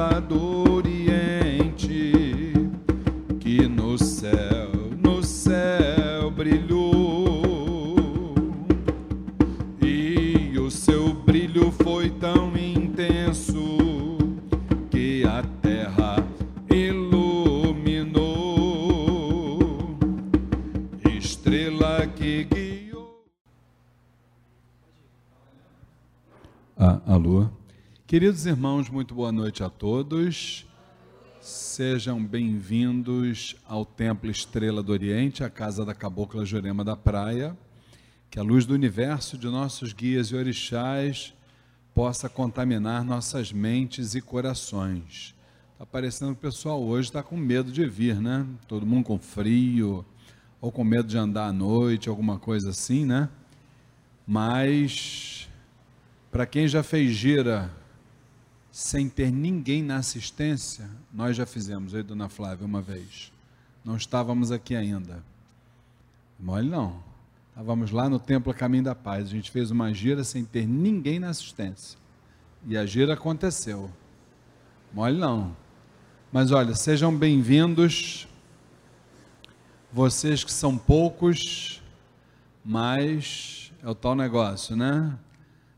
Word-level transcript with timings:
estrela 0.00 0.20
do 0.20 0.69
Queridos 28.10 28.44
irmãos, 28.44 28.90
muito 28.90 29.14
boa 29.14 29.30
noite 29.30 29.62
a 29.62 29.70
todos. 29.70 30.66
Sejam 31.40 32.20
bem-vindos 32.20 33.54
ao 33.64 33.84
Templo 33.84 34.28
Estrela 34.28 34.82
do 34.82 34.90
Oriente, 34.90 35.44
a 35.44 35.48
casa 35.48 35.84
da 35.84 35.94
Cabocla 35.94 36.44
Jurema 36.44 36.82
da 36.82 36.96
Praia. 36.96 37.56
Que 38.28 38.40
a 38.40 38.42
luz 38.42 38.66
do 38.66 38.74
universo 38.74 39.38
de 39.38 39.46
nossos 39.46 39.92
guias 39.92 40.26
e 40.32 40.34
orixás 40.34 41.32
possa 41.94 42.28
contaminar 42.28 43.04
nossas 43.04 43.52
mentes 43.52 44.16
e 44.16 44.20
corações. 44.20 45.32
Está 45.74 45.86
parecendo 45.86 46.32
que 46.32 46.38
o 46.38 46.50
pessoal 46.50 46.82
hoje 46.82 47.10
está 47.10 47.22
com 47.22 47.36
medo 47.36 47.70
de 47.70 47.86
vir, 47.86 48.20
né? 48.20 48.44
Todo 48.66 48.84
mundo 48.84 49.04
com 49.04 49.20
frio, 49.20 50.04
ou 50.60 50.72
com 50.72 50.82
medo 50.82 51.06
de 51.06 51.16
andar 51.16 51.46
à 51.46 51.52
noite, 51.52 52.08
alguma 52.08 52.40
coisa 52.40 52.70
assim, 52.70 53.06
né? 53.06 53.28
Mas, 54.26 55.48
para 56.28 56.44
quem 56.44 56.66
já 56.66 56.82
fez 56.82 57.12
gira 57.12 57.78
sem 58.70 59.08
ter 59.08 59.30
ninguém 59.30 59.82
na 59.82 59.96
assistência, 59.96 60.88
nós 61.12 61.36
já 61.36 61.44
fizemos, 61.44 61.92
eu 61.92 62.00
e 62.00 62.02
Dona 62.02 62.28
Flávia, 62.28 62.64
uma 62.64 62.80
vez. 62.80 63.32
Não 63.84 63.96
estávamos 63.96 64.52
aqui 64.52 64.76
ainda. 64.76 65.24
Mole 66.38 66.68
não. 66.68 67.02
Estávamos 67.48 67.90
lá 67.90 68.08
no 68.08 68.18
Templo 68.18 68.54
Caminho 68.54 68.84
da 68.84 68.94
Paz. 68.94 69.26
A 69.26 69.30
gente 69.30 69.50
fez 69.50 69.70
uma 69.70 69.92
gira 69.92 70.22
sem 70.22 70.44
ter 70.44 70.66
ninguém 70.66 71.18
na 71.18 71.30
assistência. 71.30 71.98
E 72.66 72.76
a 72.76 72.86
gira 72.86 73.14
aconteceu. 73.14 73.90
Mole 74.92 75.18
não. 75.18 75.56
Mas 76.32 76.52
olha, 76.52 76.74
sejam 76.74 77.16
bem-vindos. 77.16 78.28
Vocês 79.92 80.44
que 80.44 80.52
são 80.52 80.78
poucos, 80.78 81.82
mas 82.64 83.72
é 83.82 83.88
o 83.88 83.94
tal 83.94 84.14
negócio, 84.14 84.76
né? 84.76 85.18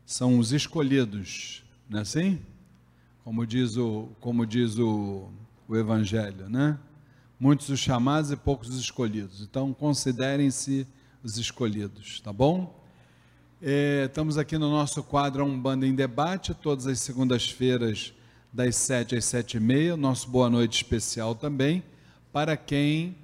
São 0.05 0.37
os 0.37 0.51
escolhidos, 0.51 1.63
não 1.89 1.99
é 1.99 2.01
assim? 2.03 2.39
Como 3.23 3.47
diz 3.47 3.77
o, 3.77 4.09
como 4.19 4.45
diz 4.45 4.77
o, 4.77 5.29
o 5.65 5.77
Evangelho, 5.77 6.49
né? 6.49 6.77
Muitos 7.39 7.69
os 7.69 7.79
chamados 7.79 8.31
e 8.31 8.35
poucos 8.35 8.67
os 8.67 8.77
escolhidos. 8.77 9.41
Então, 9.41 9.73
considerem-se 9.73 10.85
os 11.23 11.37
escolhidos, 11.37 12.19
tá 12.19 12.33
bom? 12.33 12.83
É, 13.61 14.07
estamos 14.09 14.37
aqui 14.37 14.57
no 14.57 14.69
nosso 14.69 15.01
quadro 15.01 15.45
Um 15.45 15.57
Banda 15.57 15.87
em 15.87 15.95
Debate, 15.95 16.53
todas 16.53 16.85
as 16.85 16.99
segundas-feiras, 16.99 18.13
das 18.51 18.75
sete 18.75 19.15
às 19.15 19.23
sete 19.23 19.55
e 19.55 19.59
meia. 19.61 19.95
Nosso 19.95 20.29
boa 20.29 20.49
noite 20.49 20.83
especial 20.83 21.33
também 21.33 21.81
para 22.33 22.57
quem 22.57 23.15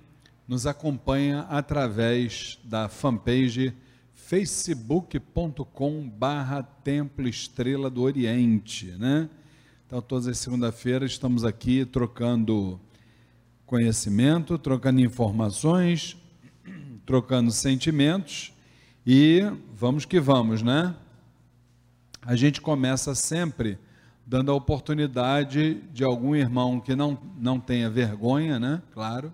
nos 0.47 0.65
acompanha 0.65 1.41
através 1.49 2.57
da 2.63 2.87
fanpage 2.87 3.75
facebook.com 4.13 6.07
barra 6.07 6.63
Templo 6.63 7.27
Estrela 7.27 7.89
do 7.89 8.01
Oriente, 8.01 8.85
né? 8.97 9.29
Então, 9.89 10.03
todas 10.03 10.27
as 10.27 10.37
segundas-feiras 10.37 11.13
estamos 11.13 11.43
aqui 11.43 11.83
trocando 11.83 12.79
conhecimento, 13.65 14.55
trocando 14.55 15.01
informações, 15.01 16.15
trocando 17.07 17.49
sentimentos 17.49 18.53
e 19.03 19.41
vamos 19.73 20.05
que 20.05 20.19
vamos, 20.19 20.61
né? 20.61 20.95
A 22.21 22.35
gente 22.35 22.61
começa 22.61 23.15
sempre 23.15 23.79
dando 24.27 24.51
a 24.51 24.53
oportunidade 24.53 25.81
de 25.91 26.03
algum 26.03 26.35
irmão 26.35 26.79
que 26.79 26.95
não, 26.95 27.17
não 27.35 27.59
tenha 27.59 27.89
vergonha, 27.89 28.59
né? 28.59 28.83
Claro, 28.93 29.33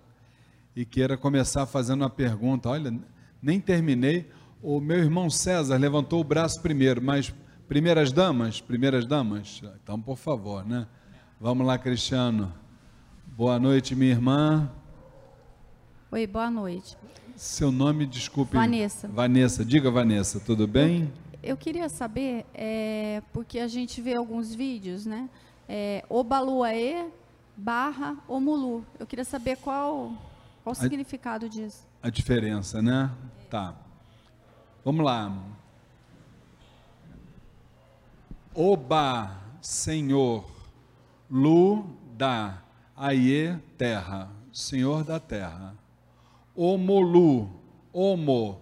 e 0.74 0.86
queira 0.86 1.18
começar 1.18 1.66
fazendo 1.66 2.00
uma 2.00 2.08
pergunta. 2.08 2.70
Olha, 2.70 2.98
nem 3.42 3.60
terminei. 3.60 4.30
O 4.62 4.80
meu 4.80 5.00
irmão 5.00 5.28
César 5.28 5.76
levantou 5.76 6.18
o 6.18 6.24
braço 6.24 6.62
primeiro, 6.62 7.02
mas 7.02 7.30
primeiras 7.68 8.12
damas, 8.12 8.60
primeiras 8.60 9.06
damas, 9.06 9.62
então 9.82 10.00
por 10.00 10.16
favor, 10.16 10.64
né? 10.64 10.86
Vamos 11.40 11.66
lá, 11.66 11.76
Cristiano. 11.76 12.52
Boa 13.26 13.58
noite, 13.58 13.94
minha 13.94 14.12
irmã. 14.12 14.70
Oi, 16.10 16.26
boa 16.26 16.50
noite. 16.50 16.96
Seu 17.34 17.70
nome, 17.70 18.06
desculpe. 18.06 18.54
Vanessa. 18.54 19.08
Vanessa, 19.08 19.64
diga 19.64 19.90
Vanessa, 19.90 20.40
tudo 20.40 20.66
bem? 20.66 21.12
Eu, 21.42 21.56
queria 21.56 21.88
saber, 21.88 22.46
é, 22.54 23.22
porque 23.32 23.58
a 23.58 23.68
gente 23.68 24.00
vê 24.00 24.16
alguns 24.16 24.54
vídeos, 24.54 25.04
né? 25.04 25.28
É, 25.68 26.04
Obaluaê 26.08 27.06
barra 27.56 28.16
Omulu. 28.26 28.84
Eu 28.98 29.06
queria 29.06 29.24
saber 29.24 29.56
qual, 29.56 30.12
qual 30.62 30.72
o 30.72 30.74
significado 30.74 31.48
disso. 31.48 31.86
A 32.02 32.08
diferença, 32.08 32.80
né? 32.80 33.10
Tá. 33.50 33.74
Vamos 34.84 35.04
lá. 35.04 35.55
Oba, 38.58 39.38
Senhor, 39.60 40.42
Lu, 41.30 41.84
da, 42.16 42.62
Aie, 42.96 43.60
terra, 43.76 44.30
Senhor 44.50 45.04
da 45.04 45.20
terra. 45.20 45.76
Omolu, 46.54 47.50
Homo, 47.92 48.58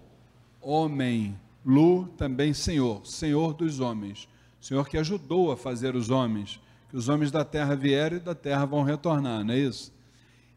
homem, 0.61 1.39
Lu, 1.65 2.09
também 2.17 2.53
Senhor, 2.53 3.07
Senhor 3.07 3.53
dos 3.53 3.79
homens. 3.79 4.27
Senhor 4.59 4.85
que 4.89 4.97
ajudou 4.97 5.53
a 5.53 5.55
fazer 5.55 5.95
os 5.95 6.09
homens, 6.09 6.59
que 6.89 6.97
os 6.97 7.07
homens 7.07 7.31
da 7.31 7.45
terra 7.45 7.73
vieram 7.73 8.17
e 8.17 8.19
da 8.19 8.35
terra 8.35 8.65
vão 8.65 8.83
retornar, 8.83 9.45
não 9.45 9.53
é 9.53 9.59
isso? 9.59 9.93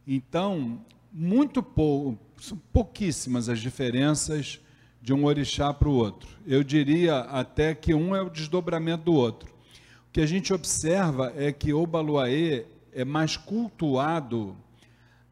Então, 0.05 0.81
muito 1.13 1.63
pouco, 1.63 2.19
são 2.41 2.61
pouquíssimas 2.73 3.49
as 3.49 3.61
diferenças 3.61 4.61
de 5.01 5.13
um 5.13 5.25
orixá 5.25 5.73
para 5.73 5.89
o 5.89 5.93
outro. 5.93 6.29
Eu 6.47 6.63
diria 6.63 7.21
até 7.21 7.75
que 7.75 7.95
um 7.95 8.15
é 8.15 8.23
o 8.23 8.31
desdobramento 8.31 9.05
do 9.05 9.15
outro. 9.15 9.49
O 10.09 10.13
que 10.13 10.21
a 10.21 10.27
gente 10.27 10.53
observa 10.53 11.33
é 11.37 11.53
que 11.53 11.73
o 11.73 11.87
Baluaê 11.87 12.67
é 12.93 13.05
mais 13.05 13.37
cultuado 13.37 14.57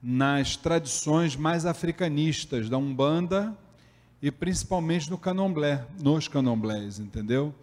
nas 0.02 0.56
tradições 0.56 1.34
mais 1.34 1.66
africanistas 1.66 2.68
da 2.68 2.78
Umbanda 2.78 3.56
e 4.22 4.30
principalmente 4.30 5.10
no 5.10 5.18
Candomblé, 5.18 5.84
nos 6.00 6.28
Candomblés, 6.28 6.98
entendeu? 6.98 7.54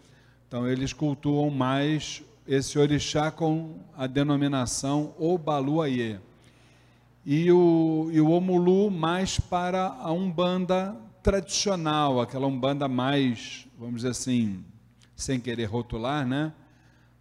Então 0.47 0.67
eles 0.67 0.93
cultuam 0.93 1.49
mais 1.49 2.21
esse 2.47 2.77
orixá 2.77 3.31
com 3.31 3.79
a 3.97 4.05
denominação 4.07 5.13
Obaluaê. 5.17 6.17
E 7.25 7.49
o, 7.51 8.09
e 8.11 8.19
o 8.19 8.29
Omulu 8.29 8.91
mais 8.91 9.39
para 9.39 9.87
a 9.87 10.11
Umbanda 10.11 10.95
tradicional, 11.23 12.19
aquela 12.19 12.45
umbanda 12.45 12.85
mais, 12.89 13.65
vamos 13.79 13.95
dizer 13.95 14.09
assim, 14.09 14.63
sem 15.15 15.39
querer 15.39 15.65
rotular, 15.65 16.27
né? 16.27 16.51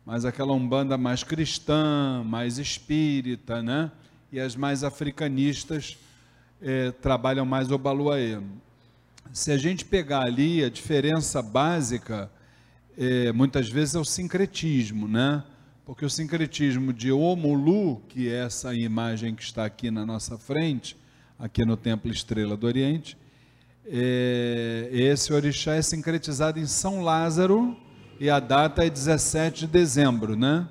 Mas 0.04 0.24
aquela 0.24 0.52
umbanda 0.52 0.98
mais 0.98 1.22
cristã, 1.22 2.24
mais 2.26 2.58
espírita, 2.58 3.62
né? 3.62 3.92
E 4.32 4.40
as 4.40 4.56
mais 4.56 4.82
africanistas 4.82 5.96
eh, 6.60 6.90
trabalham 7.00 7.46
mais 7.46 7.70
o 7.70 7.78
baluaê. 7.78 8.40
Se 9.32 9.52
a 9.52 9.56
gente 9.56 9.84
pegar 9.84 10.22
ali 10.22 10.64
a 10.64 10.68
diferença 10.68 11.40
básica, 11.40 12.28
eh, 12.98 13.30
muitas 13.30 13.68
vezes 13.68 13.94
é 13.94 14.00
o 14.00 14.04
sincretismo, 14.04 15.06
né? 15.06 15.44
Porque 15.86 16.04
o 16.04 16.10
sincretismo 16.10 16.92
de 16.92 17.12
Omulu, 17.12 18.00
que 18.08 18.28
é 18.28 18.44
essa 18.44 18.74
imagem 18.74 19.32
que 19.36 19.42
está 19.44 19.64
aqui 19.64 19.92
na 19.92 20.04
nossa 20.04 20.36
frente, 20.36 20.96
aqui 21.38 21.64
no 21.64 21.76
Templo 21.76 22.10
Estrela 22.10 22.56
do 22.56 22.66
Oriente, 22.66 23.16
é, 23.84 24.88
esse 24.92 25.32
orixá 25.32 25.74
é 25.74 25.82
sincretizado 25.82 26.58
em 26.58 26.66
São 26.66 27.02
Lázaro 27.02 27.76
e 28.20 28.30
a 28.30 28.38
data 28.38 28.84
é 28.84 28.90
17 28.90 29.60
de 29.60 29.66
dezembro, 29.66 30.36
né? 30.36 30.68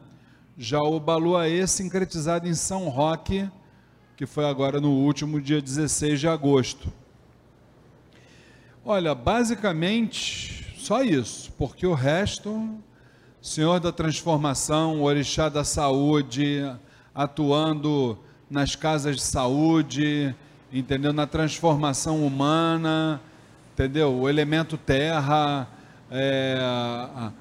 Já 0.58 0.80
o 0.80 1.00
Baluaê 1.00 1.60
é 1.60 1.68
sincretizado 1.68 2.48
em 2.48 2.54
São 2.54 2.88
Roque, 2.88 3.50
que 4.16 4.26
foi 4.26 4.46
agora 4.46 4.80
no 4.80 4.92
último 4.92 5.42
dia 5.42 5.62
16 5.62 6.20
de 6.20 6.28
agosto. 6.28 6.92
Olha, 8.86 9.14
basicamente 9.14 10.76
só 10.78 11.04
isso, 11.04 11.52
porque 11.58 11.86
o 11.86 11.94
resto, 11.94 12.70
Senhor 13.42 13.80
da 13.80 13.92
transformação, 13.92 15.04
orixá 15.04 15.50
da 15.50 15.64
saúde, 15.64 16.62
atuando 17.14 18.18
nas 18.50 18.76
casas 18.76 19.18
de 19.18 19.22
saúde, 19.22 20.36
entendeu? 20.72 21.12
Na 21.12 21.28
transformação 21.28 22.26
humana, 22.26 23.22
entendeu? 23.74 24.14
O 24.14 24.30
elemento 24.30 24.78
terra, 24.78 25.68
é, 26.10 26.58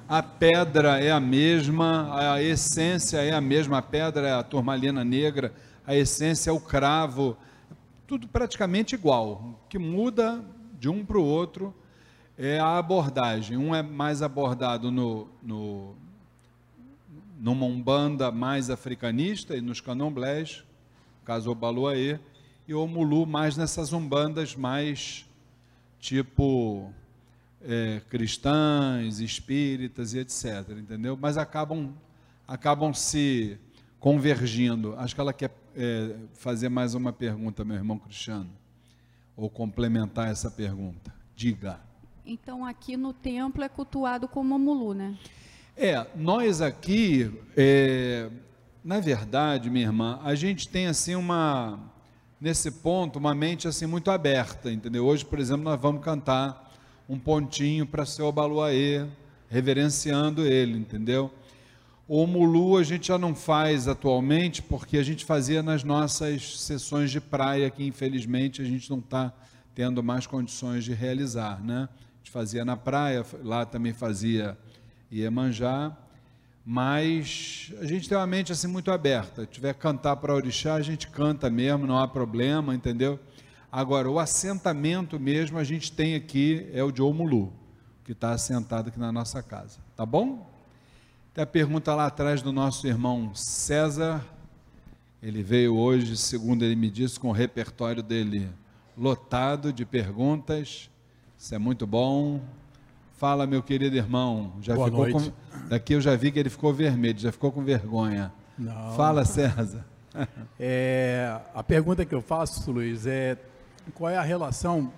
a, 0.07 0.23
pedra 0.23 0.99
é 0.99 1.11
a 1.11 1.19
mesma, 1.19 2.33
a 2.33 2.41
essência 2.41 3.17
é 3.17 3.33
a 3.33 3.41
mesma, 3.41 3.77
a 3.77 3.81
pedra 3.81 4.27
é 4.27 4.33
a 4.33 4.43
turmalina 4.43 5.03
negra, 5.03 5.53
a 5.85 5.95
essência 5.95 6.49
é 6.49 6.53
o 6.53 6.59
cravo, 6.59 7.37
tudo 8.05 8.27
praticamente 8.27 8.95
igual. 8.95 9.55
O 9.63 9.67
que 9.69 9.79
muda 9.79 10.43
de 10.79 10.89
um 10.89 11.05
para 11.05 11.17
o 11.17 11.23
outro 11.23 11.73
é 12.37 12.59
a 12.59 12.77
abordagem. 12.77 13.57
Um 13.57 13.73
é 13.73 13.81
mais 13.81 14.21
abordado 14.21 14.91
no, 14.91 15.27
no, 15.41 15.95
numa 17.39 17.65
umbanda 17.65 18.31
mais 18.31 18.69
africanista 18.69 19.55
e 19.55 19.61
nos 19.61 19.79
candomblés, 19.79 20.63
caso 21.23 21.51
o 21.51 21.55
Baluaê, 21.55 22.19
e 22.71 22.73
o 22.73 22.87
Mulu 22.87 23.25
mais 23.25 23.57
nessas 23.57 23.91
umbandas 23.91 24.55
mais 24.55 25.25
tipo 25.99 26.89
é, 27.61 28.01
cristãs, 28.09 29.19
espíritas 29.19 30.13
e 30.13 30.19
etc. 30.19 30.69
Entendeu? 30.77 31.17
Mas 31.19 31.37
acabam, 31.37 31.93
acabam 32.47 32.93
se 32.93 33.59
convergindo. 33.99 34.95
Acho 34.97 35.13
que 35.13 35.19
ela 35.19 35.33
quer 35.33 35.53
é, 35.75 36.15
fazer 36.33 36.69
mais 36.69 36.95
uma 36.95 37.11
pergunta, 37.11 37.65
meu 37.65 37.75
irmão 37.75 37.99
Cristiano, 37.99 38.49
ou 39.35 39.49
complementar 39.49 40.31
essa 40.31 40.49
pergunta. 40.49 41.13
Diga. 41.35 41.77
Então 42.25 42.65
aqui 42.65 42.95
no 42.95 43.11
templo 43.11 43.65
é 43.65 43.67
cultuado 43.67 44.29
como 44.29 44.57
Mulu, 44.57 44.93
né? 44.93 45.17
É, 45.75 46.07
nós 46.15 46.61
aqui, 46.61 47.37
é, 47.57 48.29
na 48.81 49.01
verdade, 49.01 49.69
minha 49.69 49.87
irmã, 49.87 50.21
a 50.23 50.35
gente 50.35 50.69
tem 50.69 50.87
assim 50.87 51.15
uma, 51.15 51.90
nesse 52.41 52.71
ponto, 52.71 53.19
uma 53.19 53.35
mente 53.35 53.67
assim 53.67 53.85
muito 53.85 54.09
aberta, 54.09 54.71
entendeu? 54.71 55.05
Hoje, 55.05 55.23
por 55.23 55.37
exemplo, 55.37 55.63
nós 55.63 55.79
vamos 55.79 56.03
cantar 56.03 56.73
um 57.07 57.19
pontinho 57.19 57.85
para 57.85 58.03
seu 58.03 58.27
Abaluaê, 58.27 59.05
reverenciando 59.47 60.43
ele, 60.43 60.75
entendeu? 60.75 61.31
O 62.07 62.25
Mulu 62.25 62.77
a 62.77 62.83
gente 62.83 63.09
já 63.09 63.17
não 63.17 63.35
faz 63.35 63.87
atualmente, 63.87 64.61
porque 64.61 64.97
a 64.97 65.03
gente 65.03 65.23
fazia 65.23 65.61
nas 65.61 65.83
nossas 65.83 66.59
sessões 66.59 67.11
de 67.11 67.21
praia, 67.21 67.69
que 67.69 67.85
infelizmente 67.85 68.59
a 68.61 68.65
gente 68.65 68.89
não 68.89 68.99
está 68.99 69.31
tendo 69.75 70.01
mais 70.01 70.25
condições 70.25 70.83
de 70.83 70.93
realizar, 70.93 71.63
né? 71.63 71.87
A 71.87 72.17
gente 72.17 72.31
fazia 72.31 72.65
na 72.65 72.75
praia, 72.75 73.23
lá 73.43 73.65
também 73.65 73.93
fazia 73.93 74.57
Iemanjá, 75.11 75.95
mas 76.65 77.73
a 77.79 77.85
gente 77.85 78.07
tem 78.07 78.17
uma 78.17 78.27
mente 78.27 78.51
assim 78.51 78.67
muito 78.67 78.91
aberta. 78.91 79.41
Se 79.41 79.47
tiver 79.47 79.73
cantar 79.73 80.15
para 80.17 80.33
orixá, 80.33 80.75
a 80.75 80.81
gente 80.81 81.07
canta 81.07 81.49
mesmo, 81.49 81.87
não 81.87 81.97
há 81.97 82.07
problema, 82.07 82.75
entendeu? 82.75 83.19
Agora, 83.71 84.09
o 84.09 84.19
assentamento 84.19 85.19
mesmo 85.19 85.57
a 85.57 85.63
gente 85.63 85.91
tem 85.91 86.15
aqui 86.15 86.69
é 86.73 86.83
o 86.83 86.91
de 86.91 87.01
Omulu, 87.01 87.51
que 88.03 88.11
está 88.11 88.31
assentado 88.31 88.89
aqui 88.89 88.99
na 88.99 89.11
nossa 89.11 89.41
casa. 89.41 89.79
Tá 89.95 90.05
bom? 90.05 90.49
Tem 91.33 91.43
a 91.43 91.47
pergunta 91.47 91.95
lá 91.95 92.07
atrás 92.07 92.41
do 92.41 92.51
nosso 92.51 92.85
irmão 92.85 93.33
César. 93.33 94.23
Ele 95.23 95.41
veio 95.41 95.75
hoje, 95.75 96.17
segundo 96.17 96.65
ele 96.65 96.75
me 96.75 96.89
disse, 96.89 97.19
com 97.19 97.29
o 97.29 97.31
repertório 97.31 98.03
dele 98.03 98.49
lotado 98.97 99.71
de 99.71 99.85
perguntas. 99.85 100.89
Isso 101.37 101.55
é 101.55 101.57
muito 101.57 101.87
bom. 101.87 102.41
Fala, 103.21 103.45
meu 103.45 103.61
querido 103.61 103.95
irmão. 103.95 104.51
Já 104.63 104.73
Boa 104.73 104.87
ficou 104.87 105.07
noite. 105.07 105.31
Com... 105.31 105.67
Daqui 105.67 105.93
eu 105.93 106.01
já 106.01 106.15
vi 106.15 106.31
que 106.31 106.39
ele 106.39 106.49
ficou 106.49 106.73
vermelho, 106.73 107.19
já 107.19 107.31
ficou 107.31 107.51
com 107.51 107.63
vergonha. 107.63 108.33
Não. 108.57 108.95
Fala, 108.95 109.23
César. 109.23 109.85
É, 110.59 111.39
a 111.53 111.63
pergunta 111.63 112.03
que 112.03 112.13
eu 112.13 112.21
faço, 112.21 112.69
Luiz, 112.71 113.05
é 113.05 113.37
qual 113.93 114.09
é 114.09 114.17
a 114.17 114.21
relação 114.21 114.91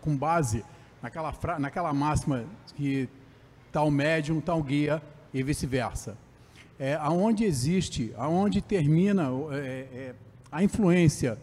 com 0.00 0.16
base 0.16 0.64
naquela, 1.02 1.32
fra... 1.32 1.58
naquela 1.58 1.92
máxima 1.92 2.44
que 2.74 3.08
tal 3.70 3.90
médium, 3.90 4.40
tal 4.40 4.60
guia 4.62 5.00
e 5.32 5.42
vice-versa. 5.42 6.16
É, 6.80 6.94
aonde 6.94 7.44
existe, 7.44 8.12
aonde 8.16 8.60
termina 8.62 9.28
é, 9.52 9.56
é, 9.56 10.14
a 10.50 10.64
influência 10.64 11.38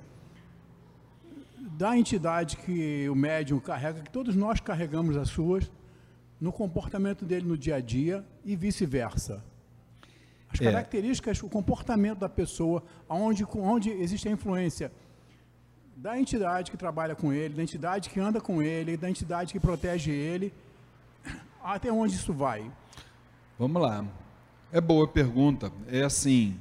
da 1.77 1.95
entidade 1.95 2.57
que 2.57 3.07
o 3.07 3.15
médium 3.15 3.59
carrega, 3.59 4.01
que 4.01 4.11
todos 4.11 4.35
nós 4.35 4.59
carregamos 4.59 5.15
as 5.15 5.29
suas, 5.29 5.71
no 6.45 6.51
comportamento 6.51 7.23
dele 7.29 7.45
no 7.47 7.57
dia 7.57 7.75
a 7.77 7.79
dia 7.79 8.15
e 8.43 8.53
vice-versa. 8.63 9.35
As 10.51 10.59
É. 10.59 10.65
características, 10.65 11.41
o 11.41 11.47
comportamento 11.57 12.19
da 12.19 12.27
pessoa, 12.29 12.83
onde, 13.09 13.45
onde 13.55 13.89
existe 13.89 14.27
a 14.27 14.31
influência 14.31 14.91
da 15.95 16.19
entidade 16.19 16.69
que 16.69 16.75
trabalha 16.75 17.15
com 17.15 17.31
ele, 17.31 17.53
da 17.53 17.63
entidade 17.63 18.09
que 18.09 18.19
anda 18.19 18.41
com 18.41 18.61
ele, 18.61 18.97
da 18.97 19.09
entidade 19.09 19.53
que 19.53 19.59
protege 19.59 20.11
ele, 20.11 20.53
até 21.63 21.89
onde 21.91 22.13
isso 22.15 22.33
vai? 22.33 22.69
Vamos 23.57 23.81
lá. 23.81 24.05
É 24.71 24.81
boa 24.81 25.07
pergunta. 25.07 25.71
É 25.87 26.01
assim, 26.03 26.57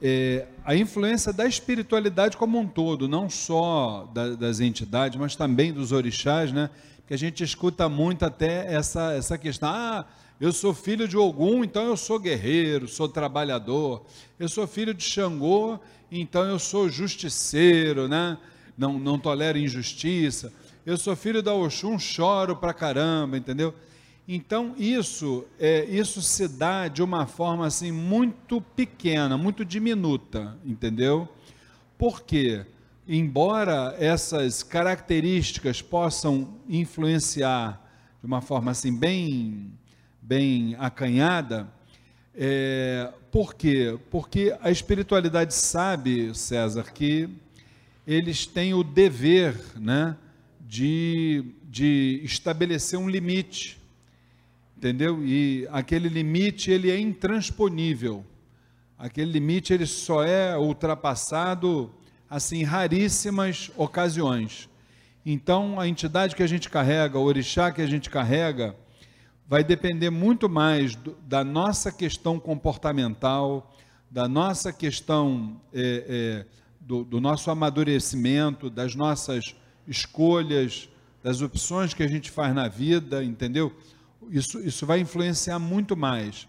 é, 0.00 0.46
a 0.64 0.76
influência 0.76 1.32
da 1.32 1.46
espiritualidade 1.46 2.36
como 2.36 2.56
um 2.60 2.66
todo, 2.68 3.08
não 3.08 3.28
só 3.28 4.08
da- 4.14 4.36
das 4.36 4.60
entidades, 4.60 5.18
mas 5.18 5.34
também 5.34 5.72
dos 5.72 5.90
orixás, 5.90 6.52
né? 6.52 6.70
Que 7.08 7.14
a 7.14 7.16
gente 7.18 7.42
escuta 7.42 7.88
muito 7.88 8.26
até 8.26 8.70
essa, 8.70 9.14
essa 9.14 9.38
questão. 9.38 9.70
Ah, 9.70 10.04
eu 10.38 10.52
sou 10.52 10.74
filho 10.74 11.08
de 11.08 11.16
Ogum, 11.16 11.64
então 11.64 11.86
eu 11.86 11.96
sou 11.96 12.20
guerreiro, 12.20 12.86
sou 12.86 13.08
trabalhador. 13.08 14.04
Eu 14.38 14.46
sou 14.46 14.66
filho 14.66 14.92
de 14.92 15.02
Xangô, 15.02 15.80
então 16.12 16.44
eu 16.44 16.58
sou 16.58 16.90
justiceiro, 16.90 18.06
né? 18.08 18.36
Não, 18.76 18.98
não 18.98 19.18
tolero 19.18 19.56
injustiça. 19.56 20.52
Eu 20.84 20.98
sou 20.98 21.16
filho 21.16 21.42
da 21.42 21.54
Oxum, 21.54 21.98
choro 21.98 22.54
pra 22.54 22.74
caramba, 22.74 23.38
entendeu? 23.38 23.74
Então 24.28 24.74
isso 24.76 25.46
é, 25.58 25.86
isso 25.86 26.20
se 26.20 26.46
dá 26.46 26.88
de 26.88 27.02
uma 27.02 27.26
forma 27.26 27.66
assim 27.66 27.90
muito 27.90 28.60
pequena, 28.60 29.38
muito 29.38 29.64
diminuta, 29.64 30.58
entendeu? 30.62 31.26
Porque 31.96 32.66
embora 33.08 33.96
essas 33.98 34.62
características 34.62 35.80
possam 35.80 36.56
influenciar 36.68 37.82
de 38.20 38.26
uma 38.26 38.40
forma 38.40 38.70
assim 38.70 38.94
bem 38.94 39.72
bem 40.20 40.76
acanhada, 40.78 41.66
é, 42.34 43.10
por 43.32 43.54
quê? 43.54 43.98
Porque 44.10 44.54
a 44.60 44.70
espiritualidade 44.70 45.54
sabe, 45.54 46.34
César, 46.34 46.92
que 46.92 47.30
eles 48.06 48.44
têm 48.44 48.74
o 48.74 48.84
dever, 48.84 49.56
né, 49.76 50.14
de, 50.60 51.46
de 51.64 52.20
estabelecer 52.22 52.98
um 52.98 53.08
limite 53.08 53.78
entendeu? 54.78 55.24
E 55.24 55.66
aquele 55.72 56.08
limite 56.08 56.70
ele 56.70 56.88
é 56.88 56.98
intransponível. 56.98 58.24
Aquele 58.96 59.32
limite 59.32 59.72
ele 59.72 59.86
só 59.86 60.22
é 60.22 60.56
ultrapassado 60.56 61.92
assim 62.28 62.62
raríssimas 62.62 63.70
ocasiões. 63.76 64.68
Então 65.24 65.78
a 65.78 65.86
entidade 65.86 66.34
que 66.34 66.42
a 66.42 66.46
gente 66.46 66.68
carrega, 66.70 67.18
o 67.18 67.22
orixá 67.22 67.70
que 67.70 67.82
a 67.82 67.86
gente 67.86 68.08
carrega, 68.10 68.74
vai 69.46 69.64
depender 69.64 70.10
muito 70.10 70.48
mais 70.48 70.94
do- 70.94 71.16
da 71.26 71.42
nossa 71.42 71.90
questão 71.90 72.38
comportamental, 72.38 73.74
da 74.10 74.28
nossa 74.28 74.72
questão 74.72 75.60
é, 75.72 76.44
é, 76.44 76.46
do, 76.80 77.04
do 77.04 77.20
nosso 77.20 77.50
amadurecimento, 77.50 78.70
das 78.70 78.94
nossas 78.94 79.54
escolhas, 79.86 80.88
das 81.22 81.42
opções 81.42 81.92
que 81.92 82.02
a 82.02 82.08
gente 82.08 82.30
faz 82.30 82.54
na 82.54 82.68
vida, 82.68 83.24
entendeu? 83.24 83.72
Isso, 84.30 84.60
isso 84.60 84.86
vai 84.86 85.00
influenciar 85.00 85.58
muito 85.58 85.96
mais. 85.96 86.46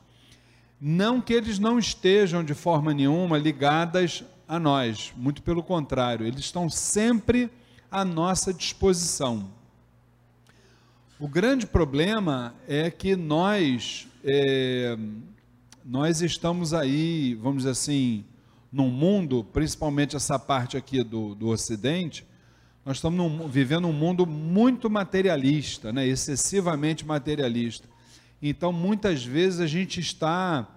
Não 0.80 1.20
que 1.20 1.34
eles 1.34 1.60
não 1.60 1.78
estejam 1.80 2.44
de 2.44 2.54
forma 2.54 2.94
nenhuma 2.94 3.38
ligadas 3.38 4.24
a 4.50 4.58
nós, 4.60 5.14
muito 5.16 5.44
pelo 5.44 5.62
contrário, 5.62 6.26
eles 6.26 6.40
estão 6.40 6.68
sempre 6.72 7.52
à 7.92 8.04
nossa 8.04 8.52
disposição. 8.52 9.48
O 11.20 11.28
grande 11.28 11.68
problema 11.68 12.56
é 12.68 12.90
que 12.90 13.16
nós, 13.16 14.08
é, 14.24 14.98
nós 15.86 16.22
estamos 16.22 16.74
aí, 16.74 17.36
vamos 17.36 17.58
dizer 17.58 17.70
assim, 17.70 18.26
num 18.74 18.90
mundo, 18.90 19.46
principalmente 19.54 20.16
essa 20.16 20.40
parte 20.40 20.76
aqui 20.76 21.04
do, 21.04 21.36
do 21.36 21.50
Ocidente, 21.50 22.26
nós 22.84 22.98
estamos 22.98 23.20
num- 23.20 23.48
vivendo 23.48 23.88
um 23.88 23.94
mundo 23.94 24.26
muito 24.26 24.90
materialista, 24.90 25.94
né? 25.94 26.08
excessivamente 26.08 27.06
materialista. 27.06 27.88
Então, 28.42 28.74
muitas 28.74 29.24
vezes 29.24 29.60
a 29.60 29.68
gente 29.68 30.00
está 30.00 30.68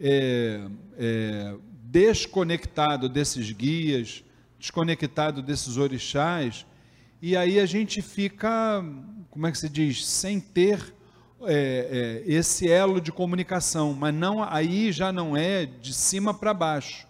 é, 0.00 0.66
é, 0.98 1.54
desconectado 1.92 3.06
desses 3.06 3.52
guias, 3.52 4.24
desconectado 4.58 5.42
desses 5.42 5.76
orixás, 5.76 6.64
e 7.20 7.36
aí 7.36 7.60
a 7.60 7.66
gente 7.66 8.00
fica, 8.00 8.82
como 9.30 9.46
é 9.46 9.52
que 9.52 9.58
se 9.58 9.68
diz, 9.68 10.06
sem 10.06 10.40
ter 10.40 10.94
é, 11.42 12.22
é, 12.24 12.32
esse 12.32 12.66
elo 12.70 12.98
de 12.98 13.12
comunicação, 13.12 13.92
mas 13.92 14.14
não 14.14 14.42
aí 14.42 14.90
já 14.90 15.12
não 15.12 15.36
é 15.36 15.66
de 15.66 15.92
cima 15.92 16.32
para 16.32 16.54
baixo. 16.54 17.06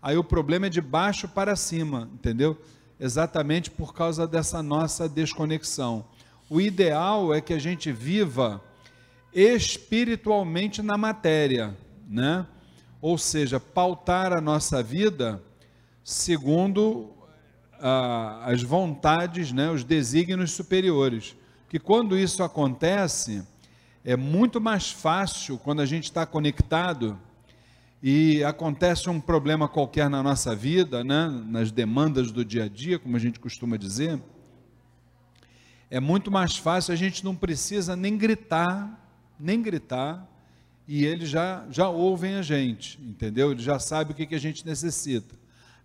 Aí 0.00 0.16
o 0.16 0.22
problema 0.22 0.66
é 0.66 0.70
de 0.70 0.80
baixo 0.80 1.26
para 1.26 1.56
cima, 1.56 2.08
entendeu? 2.14 2.56
Exatamente 3.00 3.68
por 3.68 3.92
causa 3.92 4.28
dessa 4.28 4.62
nossa 4.62 5.08
desconexão. 5.08 6.06
O 6.48 6.60
ideal 6.60 7.34
é 7.34 7.40
que 7.40 7.52
a 7.52 7.58
gente 7.58 7.90
viva 7.90 8.62
espiritualmente 9.32 10.82
na 10.82 10.96
matéria, 10.96 11.76
né? 12.08 12.46
Ou 13.00 13.16
seja, 13.16 13.58
pautar 13.58 14.32
a 14.32 14.40
nossa 14.40 14.82
vida 14.82 15.42
segundo 16.04 17.12
ah, 17.80 18.42
as 18.44 18.62
vontades, 18.62 19.52
né, 19.52 19.70
os 19.70 19.84
desígnios 19.84 20.52
superiores. 20.52 21.36
Que 21.68 21.78
quando 21.78 22.18
isso 22.18 22.42
acontece, 22.42 23.42
é 24.04 24.16
muito 24.16 24.60
mais 24.60 24.90
fácil 24.90 25.58
quando 25.58 25.80
a 25.80 25.86
gente 25.86 26.04
está 26.04 26.26
conectado 26.26 27.18
e 28.02 28.42
acontece 28.44 29.10
um 29.10 29.20
problema 29.20 29.68
qualquer 29.68 30.08
na 30.08 30.22
nossa 30.22 30.54
vida, 30.54 31.04
né, 31.04 31.28
nas 31.46 31.70
demandas 31.70 32.32
do 32.32 32.44
dia 32.44 32.64
a 32.64 32.68
dia, 32.68 32.98
como 32.98 33.16
a 33.16 33.20
gente 33.20 33.38
costuma 33.38 33.76
dizer, 33.76 34.20
é 35.90 36.00
muito 36.00 36.30
mais 36.30 36.56
fácil, 36.56 36.92
a 36.92 36.96
gente 36.96 37.24
não 37.24 37.34
precisa 37.34 37.94
nem 37.96 38.16
gritar, 38.16 38.98
nem 39.38 39.60
gritar, 39.60 40.26
e 40.92 41.06
eles 41.06 41.28
já, 41.28 41.64
já 41.70 41.88
ouvem 41.88 42.34
a 42.34 42.42
gente, 42.42 43.00
entendeu? 43.00 43.52
Eles 43.52 43.62
já 43.62 43.78
sabem 43.78 44.12
o 44.12 44.16
que, 44.16 44.26
que 44.26 44.34
a 44.34 44.40
gente 44.40 44.66
necessita. 44.66 45.36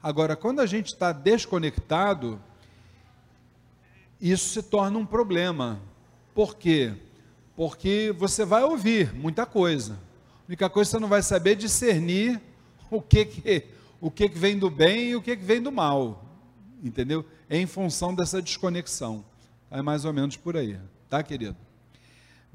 Agora, 0.02 0.36
quando 0.36 0.62
a 0.62 0.66
gente 0.66 0.88
está 0.88 1.12
desconectado, 1.12 2.42
isso 4.20 4.50
se 4.50 4.64
torna 4.64 4.98
um 4.98 5.06
problema. 5.06 5.80
Por 6.34 6.56
quê? 6.56 6.92
Porque 7.56 8.16
você 8.18 8.44
vai 8.44 8.64
ouvir 8.64 9.14
muita 9.14 9.46
coisa. 9.46 9.94
A 9.94 10.48
única 10.48 10.68
coisa 10.72 10.90
que 10.90 10.98
você 10.98 11.00
não 11.00 11.08
vai 11.08 11.22
saber 11.22 11.56
discernir 11.56 12.42
o 12.90 13.00
que, 13.00 13.26
que, 13.26 13.64
o 14.02 14.10
que, 14.10 14.28
que 14.28 14.40
vem 14.40 14.58
do 14.58 14.72
bem 14.72 15.10
e 15.10 15.16
o 15.16 15.22
que, 15.22 15.38
que 15.38 15.46
vem 15.46 15.62
do 15.62 15.72
mal. 15.72 16.26
Entendeu? 16.84 17.24
É 17.48 17.60
em 17.60 17.68
função 17.68 18.16
dessa 18.16 18.42
desconexão. 18.42 19.24
É 19.70 19.84
mais 19.84 20.04
ou 20.04 20.12
menos 20.12 20.36
por 20.36 20.58
aí. 20.58 20.80
Tá, 21.08 21.22
querido? 21.22 21.65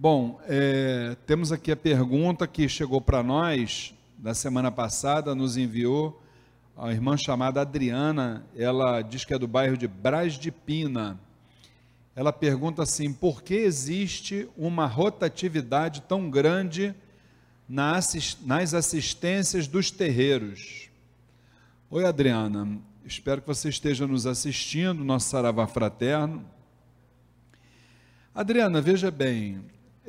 Bom, 0.02 0.40
é, 0.48 1.14
temos 1.26 1.52
aqui 1.52 1.70
a 1.70 1.76
pergunta 1.76 2.46
que 2.46 2.66
chegou 2.70 3.02
para 3.02 3.22
nós 3.22 3.94
da 4.16 4.32
semana 4.32 4.72
passada, 4.72 5.34
nos 5.34 5.58
enviou 5.58 6.22
a 6.74 6.90
irmã 6.90 7.18
chamada 7.18 7.60
Adriana, 7.60 8.46
ela 8.56 9.02
diz 9.02 9.26
que 9.26 9.34
é 9.34 9.38
do 9.38 9.46
bairro 9.46 9.76
de 9.76 9.86
Braz 9.86 10.38
de 10.38 10.50
Pina. 10.50 11.20
Ela 12.16 12.32
pergunta 12.32 12.82
assim: 12.82 13.12
por 13.12 13.42
que 13.42 13.52
existe 13.52 14.48
uma 14.56 14.86
rotatividade 14.86 16.00
tão 16.00 16.30
grande 16.30 16.94
nas 17.68 18.72
assistências 18.72 19.68
dos 19.68 19.90
terreiros? 19.90 20.88
Oi, 21.90 22.06
Adriana, 22.06 22.78
espero 23.04 23.42
que 23.42 23.48
você 23.48 23.68
esteja 23.68 24.06
nos 24.06 24.26
assistindo, 24.26 25.04
nosso 25.04 25.28
Saravá 25.28 25.66
Fraterno. 25.66 26.42
Adriana, 28.34 28.80
veja 28.80 29.10
bem, 29.10 29.62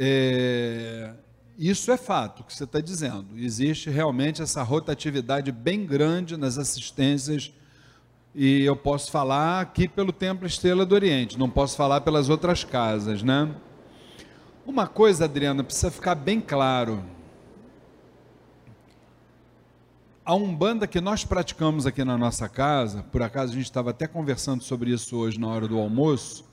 é, 0.04 1.14
isso 1.60 1.92
é 1.92 1.98
fato 1.98 2.44
que 2.44 2.52
você 2.52 2.64
está 2.64 2.82
dizendo. 2.82 3.38
Existe 3.38 3.88
realmente 3.88 4.42
essa 4.42 4.64
rotatividade 4.64 5.52
bem 5.52 5.86
grande 5.86 6.36
nas 6.36 6.58
assistências, 6.58 7.54
e 8.34 8.64
eu 8.64 8.76
posso 8.76 9.12
falar 9.12 9.62
aqui 9.62 9.88
pelo 9.88 10.12
Templo 10.12 10.48
Estrela 10.48 10.88
do 10.88 10.96
Oriente, 10.96 11.38
não 11.38 11.48
posso 11.48 11.78
falar 11.78 12.02
pelas 12.02 12.30
outras 12.30 12.64
casas, 12.64 13.22
né? 13.22 13.54
Uma 14.66 14.88
coisa, 14.88 15.26
Adriana, 15.26 15.64
precisa 15.64 15.92
ficar 15.92 16.16
bem 16.16 16.42
claro. 16.42 17.04
A 20.26 20.34
Umbanda 20.34 20.88
que 20.88 21.00
nós 21.00 21.24
praticamos 21.24 21.86
aqui 21.86 22.04
na 22.04 22.18
nossa 22.18 22.50
casa, 22.50 23.04
por 23.12 23.22
acaso 23.22 23.52
a 23.52 23.56
gente 23.56 23.66
estava 23.66 23.92
até 23.92 24.08
conversando 24.08 24.64
sobre 24.64 24.90
isso 24.90 25.16
hoje 25.16 25.40
na 25.40 25.48
hora 25.48 25.68
do 25.68 25.78
almoço, 25.78 26.50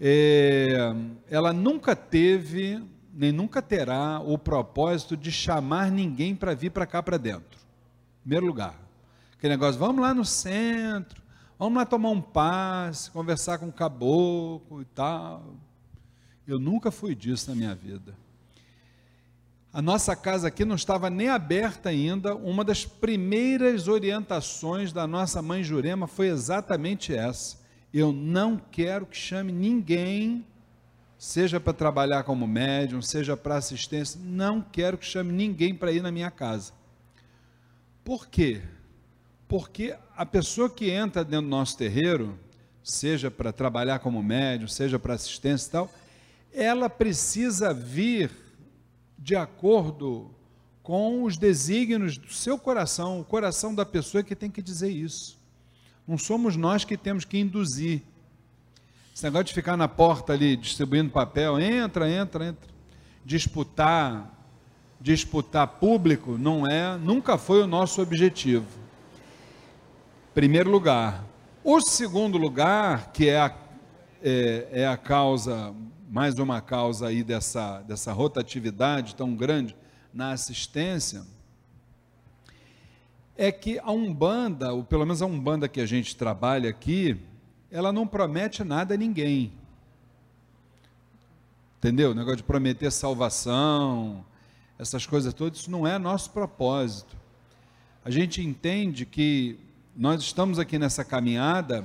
é, 0.00 0.94
ela 1.28 1.52
nunca 1.52 1.96
teve, 1.96 2.82
nem 3.12 3.32
nunca 3.32 3.60
terá 3.60 4.20
o 4.20 4.38
propósito 4.38 5.16
de 5.16 5.32
chamar 5.32 5.90
ninguém 5.90 6.34
para 6.34 6.54
vir 6.54 6.70
para 6.70 6.86
cá 6.86 7.02
para 7.02 7.16
dentro. 7.16 7.58
Em 8.18 8.22
primeiro 8.22 8.46
lugar. 8.46 8.74
Aquele 9.36 9.54
negócio, 9.54 9.78
vamos 9.78 10.02
lá 10.02 10.12
no 10.12 10.24
centro, 10.24 11.22
vamos 11.58 11.78
lá 11.78 11.86
tomar 11.86 12.10
um 12.10 12.20
passe, 12.20 13.10
conversar 13.10 13.58
com 13.58 13.68
o 13.68 13.72
caboclo 13.72 14.82
e 14.82 14.84
tal. 14.84 15.54
Eu 16.46 16.58
nunca 16.58 16.90
fui 16.90 17.14
disso 17.14 17.50
na 17.50 17.56
minha 17.56 17.74
vida. 17.74 18.14
A 19.72 19.82
nossa 19.82 20.16
casa 20.16 20.48
aqui 20.48 20.64
não 20.64 20.76
estava 20.76 21.10
nem 21.10 21.28
aberta 21.28 21.90
ainda. 21.90 22.34
Uma 22.34 22.64
das 22.64 22.84
primeiras 22.84 23.86
orientações 23.86 24.92
da 24.92 25.06
nossa 25.06 25.42
mãe 25.42 25.62
Jurema 25.62 26.06
foi 26.06 26.28
exatamente 26.28 27.14
essa. 27.14 27.58
Eu 27.92 28.12
não 28.12 28.56
quero 28.56 29.06
que 29.06 29.16
chame 29.16 29.52
ninguém, 29.52 30.46
seja 31.18 31.58
para 31.58 31.72
trabalhar 31.72 32.22
como 32.22 32.46
médium, 32.46 33.00
seja 33.00 33.36
para 33.36 33.56
assistência, 33.56 34.20
não 34.22 34.60
quero 34.60 34.98
que 34.98 35.06
chame 35.06 35.32
ninguém 35.32 35.74
para 35.74 35.90
ir 35.90 36.02
na 36.02 36.12
minha 36.12 36.30
casa. 36.30 36.72
Por 38.04 38.28
quê? 38.28 38.62
Porque 39.48 39.96
a 40.16 40.26
pessoa 40.26 40.68
que 40.68 40.90
entra 40.90 41.24
dentro 41.24 41.46
do 41.46 41.50
nosso 41.50 41.76
terreiro, 41.76 42.38
seja 42.82 43.30
para 43.30 43.52
trabalhar 43.52 43.98
como 43.98 44.22
médium, 44.22 44.68
seja 44.68 44.98
para 44.98 45.14
assistência 45.14 45.68
e 45.68 45.70
tal, 45.70 45.92
ela 46.52 46.88
precisa 46.88 47.72
vir 47.72 48.30
de 49.18 49.34
acordo 49.34 50.30
com 50.82 51.24
os 51.24 51.36
desígnios 51.36 52.16
do 52.16 52.32
seu 52.32 52.58
coração, 52.58 53.20
o 53.20 53.24
coração 53.24 53.74
da 53.74 53.84
pessoa 53.84 54.24
que 54.24 54.34
tem 54.34 54.50
que 54.50 54.62
dizer 54.62 54.88
isso. 54.88 55.37
Não 56.08 56.16
somos 56.16 56.56
nós 56.56 56.86
que 56.86 56.96
temos 56.96 57.26
que 57.26 57.38
induzir. 57.38 58.00
Esse 59.14 59.24
negócio 59.24 59.48
de 59.48 59.52
ficar 59.52 59.76
na 59.76 59.86
porta 59.86 60.32
ali 60.32 60.56
distribuindo 60.56 61.10
papel, 61.10 61.60
entra, 61.60 62.10
entra, 62.10 62.46
entra. 62.46 62.70
Disputar, 63.26 64.32
disputar 64.98 65.66
público 65.66 66.38
não 66.38 66.66
é, 66.66 66.96
nunca 66.96 67.36
foi 67.36 67.62
o 67.62 67.66
nosso 67.66 68.00
objetivo. 68.00 68.64
Primeiro 70.32 70.70
lugar. 70.70 71.26
O 71.62 71.78
segundo 71.78 72.38
lugar, 72.38 73.12
que 73.12 73.28
é 73.28 73.40
a, 73.40 73.54
é, 74.22 74.68
é 74.70 74.86
a 74.86 74.96
causa, 74.96 75.74
mais 76.08 76.38
uma 76.38 76.62
causa 76.62 77.08
aí 77.08 77.22
dessa, 77.22 77.82
dessa 77.82 78.14
rotatividade 78.14 79.14
tão 79.14 79.34
grande 79.34 79.76
na 80.14 80.30
assistência, 80.30 81.22
é 83.38 83.52
que 83.52 83.78
a 83.78 83.92
Umbanda, 83.92 84.72
ou 84.74 84.82
pelo 84.82 85.06
menos 85.06 85.22
a 85.22 85.26
Umbanda 85.26 85.68
que 85.68 85.80
a 85.80 85.86
gente 85.86 86.16
trabalha 86.16 86.68
aqui, 86.68 87.16
ela 87.70 87.92
não 87.92 88.04
promete 88.04 88.64
nada 88.64 88.94
a 88.94 88.96
ninguém. 88.96 89.52
Entendeu? 91.78 92.10
O 92.10 92.14
negócio 92.14 92.38
de 92.38 92.42
prometer 92.42 92.90
salvação, 92.90 94.24
essas 94.76 95.06
coisas 95.06 95.32
todas, 95.32 95.60
isso 95.60 95.70
não 95.70 95.86
é 95.86 95.96
nosso 95.98 96.32
propósito. 96.32 97.16
A 98.04 98.10
gente 98.10 98.44
entende 98.44 99.06
que 99.06 99.56
nós 99.96 100.20
estamos 100.20 100.58
aqui 100.58 100.76
nessa 100.76 101.04
caminhada 101.04 101.84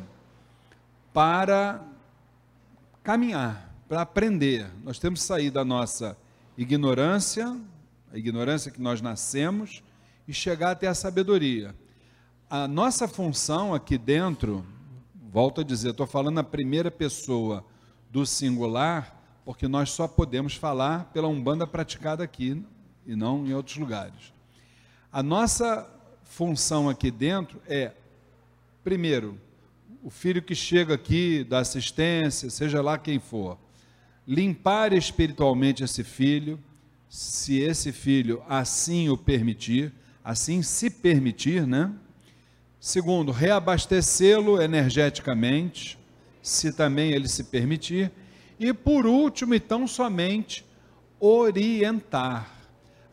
para 1.14 1.86
caminhar, 3.04 3.72
para 3.88 4.02
aprender. 4.02 4.66
Nós 4.84 4.98
temos 4.98 5.20
que 5.20 5.28
sair 5.28 5.52
da 5.52 5.64
nossa 5.64 6.18
ignorância, 6.58 7.56
a 8.12 8.18
ignorância 8.18 8.72
que 8.72 8.82
nós 8.82 9.02
nascemos, 9.02 9.84
e 10.28 10.34
chegar 10.34 10.72
até 10.72 10.88
a 10.88 10.94
sabedoria. 10.94 11.76
A 12.50 12.68
nossa 12.68 13.08
função 13.08 13.74
aqui 13.74 13.98
dentro, 13.98 14.66
volto 15.32 15.62
a 15.62 15.64
dizer, 15.64 15.92
estou 15.92 16.06
falando 16.06 16.36
na 16.36 16.44
primeira 16.44 16.92
pessoa 16.92 17.66
do 18.12 18.26
singular, 18.26 19.20
porque 19.44 19.68
nós 19.68 19.90
só 19.90 20.08
podemos 20.08 20.56
falar 20.56 21.06
pela 21.06 21.28
Umbanda 21.28 21.66
praticada 21.66 22.24
aqui 22.24 22.64
e 23.06 23.16
não 23.16 23.46
em 23.46 23.54
outros 23.54 23.78
lugares. 23.78 24.34
A 25.12 25.22
nossa 25.22 25.90
função 26.24 26.90
aqui 26.90 27.12
dentro 27.12 27.62
é, 27.68 27.92
primeiro, 28.84 29.40
o 30.04 30.10
filho 30.10 30.42
que 30.42 30.54
chega 30.54 30.94
aqui 30.94 31.44
da 31.44 31.60
assistência, 31.60 32.50
seja 32.50 32.82
lá 32.82 32.98
quem 32.98 33.20
for, 33.20 33.58
limpar 34.28 34.94
espiritualmente 34.94 35.84
esse 35.84 36.04
filho, 36.04 36.60
se 37.10 37.60
esse 37.60 37.92
filho 37.92 38.44
assim 38.48 39.10
o 39.10 39.18
permitir, 39.18 39.94
assim 40.24 40.62
se 40.62 40.90
permitir, 40.90 41.68
né? 41.68 41.92
Segundo, 42.80 43.32
reabastecê-lo 43.32 44.62
energeticamente, 44.62 45.98
se 46.42 46.74
também 46.74 47.12
ele 47.12 47.28
se 47.28 47.46
permitir. 47.46 48.12
E 48.60 48.74
por 48.74 49.06
último, 49.06 49.54
e 49.54 49.60
tão 49.60 49.88
somente, 49.88 50.66
orientar. 51.20 52.50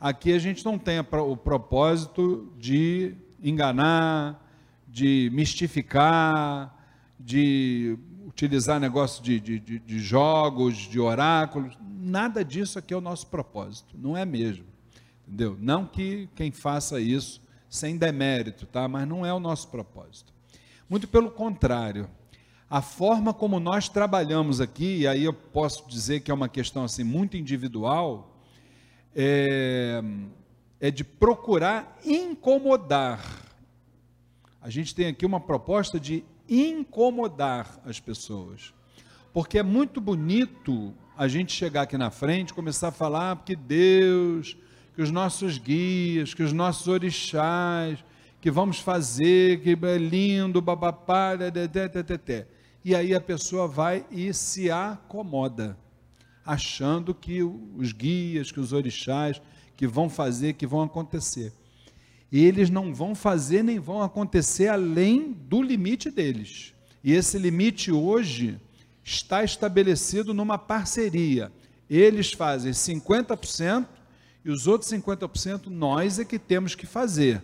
Aqui 0.00 0.32
a 0.32 0.38
gente 0.38 0.64
não 0.64 0.78
tem 0.78 0.98
o 0.98 1.36
propósito 1.36 2.52
de 2.58 3.14
enganar, 3.42 4.44
de 4.88 5.30
mistificar, 5.32 6.74
de 7.18 7.96
utilizar 8.26 8.80
negócio 8.80 9.22
de, 9.22 9.38
de, 9.38 9.58
de, 9.60 9.98
jogos, 9.98 10.76
de 10.76 10.98
oráculos. 10.98 11.78
Nada 12.00 12.44
disso 12.44 12.78
aqui 12.78 12.94
é 12.94 12.96
o 12.96 13.00
nosso 13.00 13.26
propósito, 13.26 13.96
não 13.98 14.16
é 14.16 14.24
mesmo. 14.24 14.69
Entendeu? 15.30 15.56
Não 15.60 15.86
que 15.86 16.28
quem 16.34 16.50
faça 16.50 17.00
isso 17.00 17.40
sem 17.68 17.96
demérito, 17.96 18.66
tá? 18.66 18.88
Mas 18.88 19.06
não 19.06 19.24
é 19.24 19.32
o 19.32 19.38
nosso 19.38 19.68
propósito. 19.68 20.32
Muito 20.88 21.06
pelo 21.06 21.30
contrário. 21.30 22.10
A 22.68 22.82
forma 22.82 23.32
como 23.32 23.60
nós 23.60 23.88
trabalhamos 23.88 24.60
aqui, 24.60 24.98
e 24.98 25.06
aí 25.06 25.22
eu 25.22 25.32
posso 25.32 25.88
dizer 25.88 26.20
que 26.20 26.32
é 26.32 26.34
uma 26.34 26.48
questão 26.48 26.82
assim 26.82 27.04
muito 27.04 27.36
individual, 27.36 28.36
é, 29.14 30.02
é 30.80 30.90
de 30.90 31.04
procurar 31.04 31.96
incomodar. 32.04 33.24
A 34.60 34.68
gente 34.68 34.92
tem 34.92 35.06
aqui 35.06 35.24
uma 35.24 35.38
proposta 35.38 36.00
de 36.00 36.24
incomodar 36.48 37.80
as 37.84 38.00
pessoas. 38.00 38.74
Porque 39.32 39.60
é 39.60 39.62
muito 39.62 40.00
bonito 40.00 40.92
a 41.16 41.28
gente 41.28 41.52
chegar 41.52 41.82
aqui 41.82 41.96
na 41.96 42.10
frente, 42.10 42.52
começar 42.52 42.88
a 42.88 42.92
falar 42.92 43.44
que 43.44 43.54
Deus, 43.54 44.56
que 45.00 45.04
os 45.04 45.10
nossos 45.10 45.56
guias, 45.56 46.34
que 46.34 46.42
os 46.42 46.52
nossos 46.52 46.86
orixás, 46.86 48.04
que 48.38 48.50
vamos 48.50 48.80
fazer, 48.80 49.62
que 49.62 49.70
é 49.70 49.96
lindo, 49.96 50.60
babapá, 50.60 51.30
teté. 52.06 52.46
E 52.84 52.94
aí 52.94 53.14
a 53.14 53.20
pessoa 53.20 53.66
vai 53.66 54.04
e 54.10 54.30
se 54.34 54.70
acomoda, 54.70 55.74
achando 56.44 57.14
que 57.14 57.42
os 57.42 57.92
guias, 57.92 58.52
que 58.52 58.60
os 58.60 58.74
orixás, 58.74 59.40
que 59.74 59.86
vão 59.86 60.10
fazer, 60.10 60.52
que 60.52 60.66
vão 60.66 60.82
acontecer. 60.82 61.50
E 62.30 62.44
eles 62.44 62.68
não 62.68 62.92
vão 62.92 63.14
fazer 63.14 63.64
nem 63.64 63.78
vão 63.78 64.02
acontecer 64.02 64.68
além 64.68 65.32
do 65.32 65.62
limite 65.62 66.10
deles. 66.10 66.74
E 67.02 67.14
esse 67.14 67.38
limite 67.38 67.90
hoje 67.90 68.60
está 69.02 69.42
estabelecido 69.42 70.34
numa 70.34 70.58
parceria. 70.58 71.50
Eles 71.88 72.34
fazem 72.34 72.72
50% 72.72 73.86
e 74.44 74.50
os 74.50 74.66
outros 74.66 74.90
50% 74.90 75.66
nós 75.66 76.18
é 76.18 76.24
que 76.24 76.38
temos 76.38 76.74
que 76.74 76.86
fazer. 76.86 77.42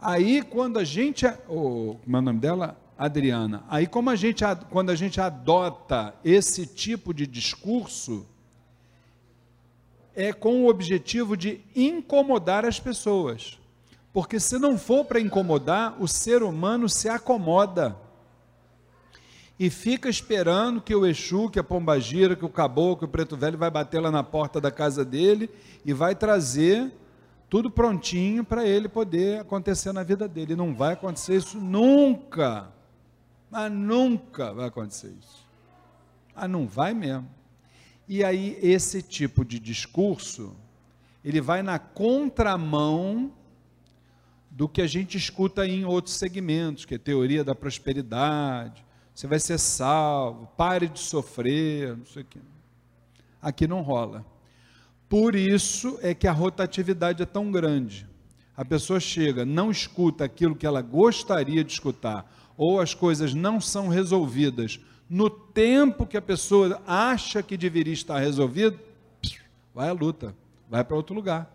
Aí 0.00 0.42
quando 0.42 0.78
a 0.78 0.84
gente, 0.84 1.26
oh, 1.48 1.96
como 2.04 2.16
é 2.16 2.18
o 2.18 2.22
nome 2.22 2.40
dela? 2.40 2.76
Adriana. 2.98 3.64
Aí 3.68 3.86
como 3.86 4.08
a 4.08 4.16
gente 4.16 4.42
quando 4.70 4.90
a 4.90 4.94
gente 4.94 5.20
adota 5.20 6.14
esse 6.24 6.66
tipo 6.66 7.12
de 7.12 7.26
discurso 7.26 8.26
é 10.14 10.32
com 10.32 10.62
o 10.62 10.68
objetivo 10.68 11.36
de 11.36 11.60
incomodar 11.74 12.64
as 12.64 12.80
pessoas. 12.80 13.58
Porque 14.14 14.40
se 14.40 14.58
não 14.58 14.78
for 14.78 15.04
para 15.04 15.20
incomodar, 15.20 15.94
o 16.00 16.08
ser 16.08 16.42
humano 16.42 16.88
se 16.88 17.06
acomoda 17.06 17.94
e 19.58 19.70
fica 19.70 20.08
esperando 20.08 20.82
que 20.82 20.94
o 20.94 21.06
Exu, 21.06 21.48
que 21.48 21.58
a 21.58 21.64
Pombagira, 21.64 22.36
que 22.36 22.44
o 22.44 22.48
Caboclo, 22.48 22.98
que 22.98 23.04
o 23.06 23.08
Preto 23.08 23.36
Velho 23.36 23.56
vai 23.56 23.70
bater 23.70 24.00
lá 24.00 24.10
na 24.10 24.22
porta 24.22 24.60
da 24.60 24.70
casa 24.70 25.04
dele 25.04 25.48
e 25.84 25.94
vai 25.94 26.14
trazer 26.14 26.92
tudo 27.48 27.70
prontinho 27.70 28.44
para 28.44 28.66
ele 28.66 28.88
poder 28.88 29.40
acontecer 29.40 29.92
na 29.92 30.02
vida 30.02 30.28
dele. 30.28 30.54
Não 30.54 30.74
vai 30.74 30.92
acontecer 30.92 31.36
isso 31.36 31.58
nunca. 31.58 32.68
Mas 33.50 33.72
nunca 33.72 34.52
vai 34.52 34.66
acontecer 34.66 35.14
isso. 35.18 35.46
Ah, 36.34 36.46
não 36.46 36.66
vai 36.66 36.92
mesmo. 36.92 37.28
E 38.06 38.22
aí 38.22 38.58
esse 38.60 39.00
tipo 39.00 39.42
de 39.42 39.58
discurso, 39.58 40.54
ele 41.24 41.40
vai 41.40 41.62
na 41.62 41.78
contramão 41.78 43.32
do 44.50 44.68
que 44.68 44.82
a 44.82 44.86
gente 44.86 45.16
escuta 45.16 45.66
em 45.66 45.84
outros 45.84 46.16
segmentos, 46.16 46.84
que 46.84 46.94
é 46.94 46.98
teoria 46.98 47.42
da 47.42 47.54
prosperidade, 47.54 48.85
você 49.16 49.26
vai 49.26 49.40
ser 49.40 49.56
salvo, 49.56 50.46
pare 50.58 50.88
de 50.88 50.98
sofrer, 50.98 51.96
não 51.96 52.04
sei 52.04 52.20
o 52.20 52.26
quê. 52.26 52.38
Aqui 53.40 53.66
não 53.66 53.80
rola. 53.80 54.22
Por 55.08 55.34
isso 55.34 55.98
é 56.02 56.12
que 56.12 56.28
a 56.28 56.32
rotatividade 56.32 57.22
é 57.22 57.26
tão 57.26 57.50
grande. 57.50 58.06
A 58.54 58.62
pessoa 58.62 59.00
chega, 59.00 59.42
não 59.46 59.70
escuta 59.70 60.22
aquilo 60.22 60.54
que 60.54 60.66
ela 60.66 60.82
gostaria 60.82 61.64
de 61.64 61.72
escutar, 61.72 62.30
ou 62.58 62.78
as 62.78 62.92
coisas 62.92 63.32
não 63.32 63.58
são 63.58 63.88
resolvidas 63.88 64.78
no 65.08 65.30
tempo 65.30 66.04
que 66.04 66.18
a 66.18 66.22
pessoa 66.22 66.82
acha 66.86 67.42
que 67.42 67.56
deveria 67.56 67.94
estar 67.94 68.18
resolvido, 68.18 68.78
vai 69.74 69.88
à 69.88 69.92
luta, 69.92 70.36
vai 70.68 70.84
para 70.84 70.94
outro 70.94 71.14
lugar. 71.14 71.50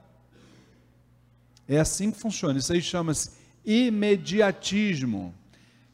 É 1.68 1.80
assim 1.80 2.10
que 2.10 2.18
funciona. 2.18 2.58
Isso 2.58 2.74
aí 2.74 2.82
chama-se 2.82 3.34
imediatismo. 3.64 5.36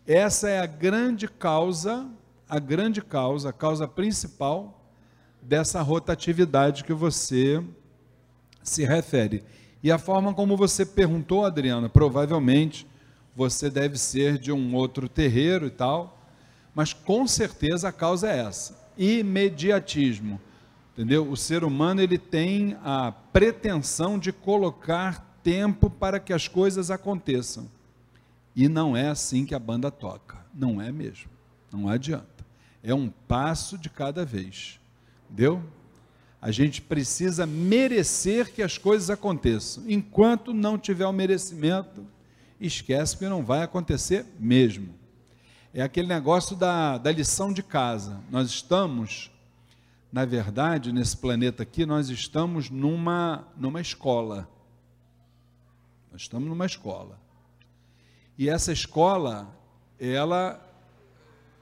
Essa 0.08 0.50
é 0.50 0.60
a 0.62 0.66
grande 0.66 1.28
causa, 1.28 2.08
a 2.48 2.60
grande 2.60 3.02
causa, 3.02 3.50
a 3.50 3.54
causa 3.54 3.86
principal 3.86 4.82
dessa 5.42 5.82
rotatividade 5.82 6.86
que 6.86 6.94
você 6.94 7.62
se 8.64 8.86
refere. 8.86 9.44
E 9.84 9.92
a 9.92 9.98
forma 9.98 10.34
como 10.34 10.56
você 10.56 10.86
perguntou, 10.86 11.44
Adriana, 11.44 11.90
provavelmente 11.90 12.88
você 13.36 13.70
deve 13.70 13.98
ser 13.98 14.38
de 14.38 14.50
um 14.50 14.74
outro 14.76 15.10
terreiro 15.10 15.68
e 15.68 15.72
tal, 15.72 16.18
mas 16.74 16.94
com 16.94 17.28
certeza 17.28 17.90
a 17.90 17.92
causa 17.92 18.30
é 18.30 18.40
essa: 18.40 18.80
imediatismo. 18.98 20.40
Entendeu? 20.94 21.30
O 21.30 21.36
ser 21.36 21.66
humano 21.66 22.02
ele 22.02 22.18
tem 22.18 22.78
a 22.82 23.12
pretensão 23.12 24.18
de 24.18 24.32
colocar 24.32 25.38
tempo 25.44 25.90
para 25.90 26.18
que 26.18 26.32
as 26.32 26.48
coisas 26.48 26.90
aconteçam. 26.90 27.70
E 28.58 28.68
não 28.68 28.98
é 28.98 29.08
assim 29.08 29.46
que 29.46 29.54
a 29.54 29.60
banda 29.60 29.92
toca. 29.92 30.44
Não 30.52 30.82
é 30.82 30.92
mesmo. 30.92 31.30
Não 31.72 31.88
adianta. 31.88 32.44
É 32.82 32.92
um 32.92 33.08
passo 33.08 33.78
de 33.78 33.88
cada 33.88 34.26
vez. 34.26 34.80
Entendeu? 35.26 35.64
A 36.42 36.50
gente 36.50 36.82
precisa 36.82 37.46
merecer 37.46 38.52
que 38.52 38.64
as 38.64 38.76
coisas 38.76 39.12
aconteçam. 39.12 39.84
Enquanto 39.88 40.56
não 40.56 40.76
tiver 40.76 41.06
o 41.06 41.14
merecimento, 41.14 42.04
esquece 42.60 43.16
que 43.16 43.30
não 43.30 43.46
vai 43.46 43.62
acontecer 43.62 44.26
mesmo. 44.40 44.90
É 45.72 45.84
aquele 45.84 46.08
negócio 46.08 46.56
da, 46.56 46.98
da 46.98 47.12
lição 47.12 47.54
de 47.54 47.62
casa. 47.62 48.20
Nós 48.32 48.50
estamos, 48.50 49.30
na 50.12 50.26
verdade, 50.26 50.92
nesse 50.92 51.16
planeta 51.16 51.62
aqui, 51.62 51.86
nós 51.86 52.10
estamos 52.10 52.72
numa, 52.72 53.48
numa 53.56 53.80
escola. 53.80 54.50
Nós 56.12 56.22
estamos 56.22 56.50
numa 56.50 56.66
escola. 56.66 57.27
E 58.38 58.48
essa 58.48 58.72
escola, 58.72 59.48
ela, 60.00 60.64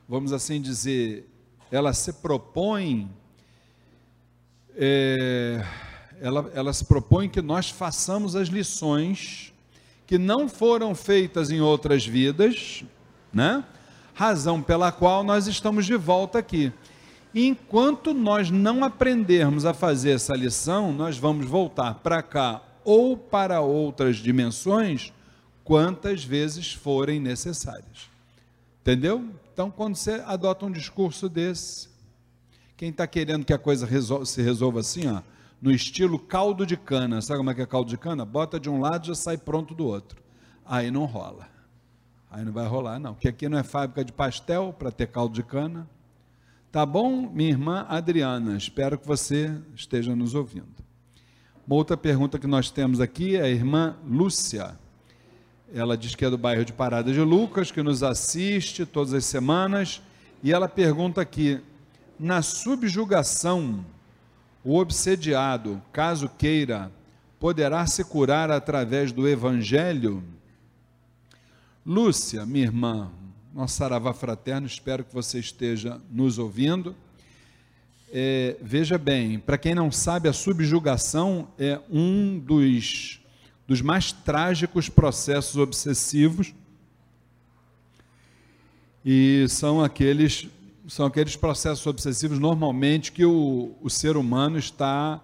vamos 0.10 0.34
assim 0.34 0.60
dizer, 0.60 1.26
ela 1.72 1.94
se 1.94 2.12
propõe, 2.12 3.10
é, 4.76 5.66
ela, 6.20 6.52
ela 6.54 6.74
se 6.74 6.84
propõe 6.84 7.30
que 7.30 7.42
nós 7.42 7.70
façamos 7.70 8.36
as 8.36 8.50
lições 8.50 9.54
que 10.06 10.18
não 10.18 10.50
foram 10.50 10.94
feitas 10.94 11.50
em 11.50 11.62
outras 11.62 12.06
vidas, 12.06 12.84
né? 13.32 13.64
Razão 14.14 14.62
pela 14.62 14.92
qual 14.92 15.24
nós 15.24 15.48
estamos 15.48 15.86
de 15.86 15.96
volta 15.96 16.40
aqui. 16.40 16.74
Enquanto 17.34 18.14
nós 18.14 18.52
não 18.52 18.84
aprendermos 18.84 19.66
a 19.66 19.74
fazer 19.74 20.12
essa 20.12 20.34
lição, 20.34 20.92
nós 20.92 21.18
vamos 21.18 21.46
voltar 21.46 21.96
para 21.96 22.22
cá 22.22 22.62
ou 22.84 23.16
para 23.16 23.62
outras 23.62 24.18
dimensões 24.18 25.14
quantas 25.66 26.24
vezes 26.24 26.72
forem 26.72 27.20
necessárias. 27.20 28.10
Entendeu? 28.82 29.28
Então, 29.52 29.72
quando 29.72 29.96
você 29.96 30.24
adota 30.26 30.66
um 30.66 30.72
discurso 30.72 31.28
desse, 31.28 31.90
quem 32.78 32.90
está 32.90 33.08
querendo 33.08 33.44
que 33.44 33.52
a 33.52 33.58
coisa 33.58 33.86
resol 33.86 34.26
se 34.26 34.42
resolva 34.44 34.82
assim, 34.82 35.08
ó, 35.08 35.22
no 35.60 35.72
estilo 35.72 36.20
caldo 36.20 36.66
de 36.66 36.78
cana, 36.78 37.20
sabe 37.20 37.40
como 37.40 37.50
é 37.50 37.56
que 37.56 37.62
é 37.62 37.66
caldo 37.66 37.90
de 37.90 37.98
cana? 37.98 38.24
Bota 38.24 38.60
de 38.60 38.70
um 38.70 38.80
lado 38.80 39.06
e 39.06 39.08
já 39.08 39.16
sai 39.16 39.38
pronto 39.38 39.74
do 39.74 39.88
outro. 39.88 40.22
Aí 40.64 40.92
não 40.92 41.06
rola. 41.06 41.50
Aí 42.30 42.46
não 42.46 42.54
vai 42.54 42.68
rolar, 42.68 43.00
não. 43.00 43.16
Porque 43.16 43.28
aqui 43.28 43.50
não 43.50 43.58
é 43.58 43.64
fábrica 43.64 44.06
de 44.06 44.12
pastel 44.12 44.72
para 44.78 44.92
ter 44.92 45.08
caldo 45.08 45.34
de 45.34 45.42
cana. 45.42 45.90
Tá 46.72 46.86
bom, 46.86 47.28
minha 47.32 47.50
irmã 47.50 47.86
Adriana? 47.90 48.56
Espero 48.56 49.00
que 49.00 49.08
você 49.08 49.60
esteja 49.74 50.16
nos 50.16 50.36
ouvindo. 50.36 50.68
Uma 51.66 51.78
outra 51.78 51.98
pergunta 51.98 52.38
que 52.38 52.46
nós 52.46 52.70
temos 52.70 53.00
aqui 53.00 53.36
é 53.36 53.42
a 53.42 53.50
irmã 53.50 53.98
Lúcia. 54.06 54.78
Ela 55.76 55.98
diz 55.98 56.16
que 56.16 56.24
é 56.24 56.30
do 56.30 56.38
bairro 56.38 56.64
de 56.64 56.72
Parada 56.72 57.12
de 57.12 57.20
Lucas, 57.20 57.70
que 57.70 57.84
nos 57.84 58.02
assiste 58.02 58.86
todas 58.86 59.14
as 59.14 59.26
semanas, 59.26 60.02
e 60.42 60.54
ela 60.54 60.70
pergunta 60.70 61.20
aqui: 61.20 61.60
na 62.18 62.42
subjugação, 62.42 63.86
o 64.64 64.78
obsediado, 64.78 65.82
caso 65.92 66.30
queira, 66.38 66.90
poderá 67.38 67.86
se 67.88 68.06
curar 68.06 68.50
através 68.50 69.12
do 69.12 69.28
evangelho? 69.28 70.24
Lúcia, 71.86 72.46
minha 72.46 72.64
irmã, 72.64 73.12
nosso 73.54 73.76
saravá 73.76 74.14
fraterno, 74.14 74.66
espero 74.66 75.04
que 75.04 75.14
você 75.14 75.40
esteja 75.40 76.00
nos 76.10 76.40
ouvindo. 76.40 76.96
É, 78.14 78.56
veja 78.62 78.98
bem, 78.98 79.40
para 79.40 79.58
quem 79.58 79.76
não 79.76 79.92
sabe, 79.92 80.30
a 80.30 80.34
subjugação 80.34 81.50
é 81.60 81.82
um 81.92 82.40
dos 82.40 83.20
dos 83.68 83.82
mais 83.82 84.12
trágicos 84.12 84.90
processos 84.90 85.58
obsessivos 85.58 86.54
e 89.04 89.46
são 89.50 89.84
aqueles 89.84 90.48
são 90.88 91.08
aqueles 91.08 91.36
processos 91.36 91.86
obsessivos 91.88 92.38
normalmente 92.38 93.12
que 93.12 93.26
o, 93.26 93.76
o 93.82 93.90
ser 93.90 94.18
humano 94.18 94.60
está 94.60 95.20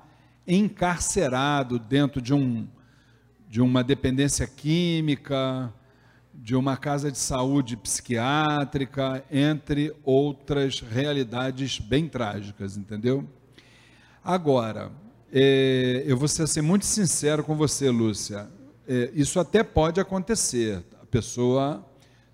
encarcerado 0.48 1.78
dentro 1.78 2.20
de 2.22 2.34
um 2.34 2.68
de 3.48 3.60
uma 3.60 3.84
dependência 3.84 4.48
química, 4.48 5.74
de 6.34 6.56
uma 6.56 6.78
casa 6.78 7.12
de 7.12 7.18
saúde 7.18 7.76
psiquiátrica, 7.76 9.26
entre 9.30 9.94
outras 10.06 10.80
realidades 10.80 11.78
bem 11.78 12.08
trágicas, 12.08 12.78
entendeu? 12.78 13.28
Agora, 14.24 14.90
é, 15.32 16.04
eu 16.06 16.17
vou 16.17 16.28
ser 16.28 16.44
assim, 16.44 16.60
muito 16.60 16.86
sincero 16.86 17.44
com 17.44 17.56
você, 17.56 17.89
Lúcia. 17.89 18.50
É, 18.86 19.10
isso 19.13 19.39
até 19.39 19.63
pode 19.63 20.00
acontecer, 20.00 20.84
a 21.02 21.06
pessoa 21.06 21.86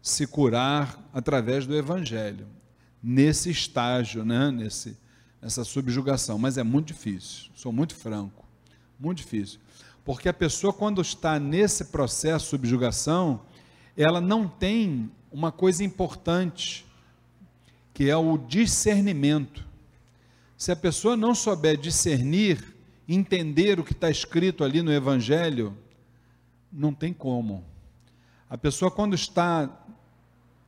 se 0.01 0.25
curar 0.25 1.07
através 1.13 1.67
do 1.67 1.75
Evangelho, 1.75 2.47
nesse 3.03 3.51
estágio, 3.51 4.25
né? 4.25 4.49
nesse, 4.49 4.97
nessa 5.39 5.63
subjugação, 5.63 6.39
mas 6.39 6.57
é 6.57 6.63
muito 6.63 6.87
difícil, 6.87 7.51
sou 7.53 7.71
muito 7.71 7.93
franco, 7.93 8.45
muito 8.99 9.17
difícil. 9.17 9.59
Porque 10.03 10.29
a 10.29 10.33
pessoa, 10.33 10.71
quando 10.71 11.01
está 11.01 11.37
nesse 11.37 11.85
processo 11.85 12.45
de 12.45 12.49
subjugação, 12.51 13.41
ela 13.95 14.21
não 14.21 14.47
tem 14.47 15.11
uma 15.31 15.51
coisa 15.51 15.83
importante, 15.83 16.85
que 17.93 18.09
é 18.09 18.15
o 18.15 18.37
discernimento. 18.37 19.65
Se 20.57 20.71
a 20.71 20.75
pessoa 20.75 21.17
não 21.17 21.35
souber 21.35 21.77
discernir, 21.77 22.76
entender 23.07 23.79
o 23.79 23.83
que 23.83 23.93
está 23.93 24.09
escrito 24.09 24.63
ali 24.63 24.81
no 24.81 24.91
Evangelho, 24.91 25.77
não 26.71 26.93
tem 26.93 27.13
como. 27.13 27.63
A 28.49 28.57
pessoa, 28.57 28.91
quando 28.91 29.15
está 29.15 29.85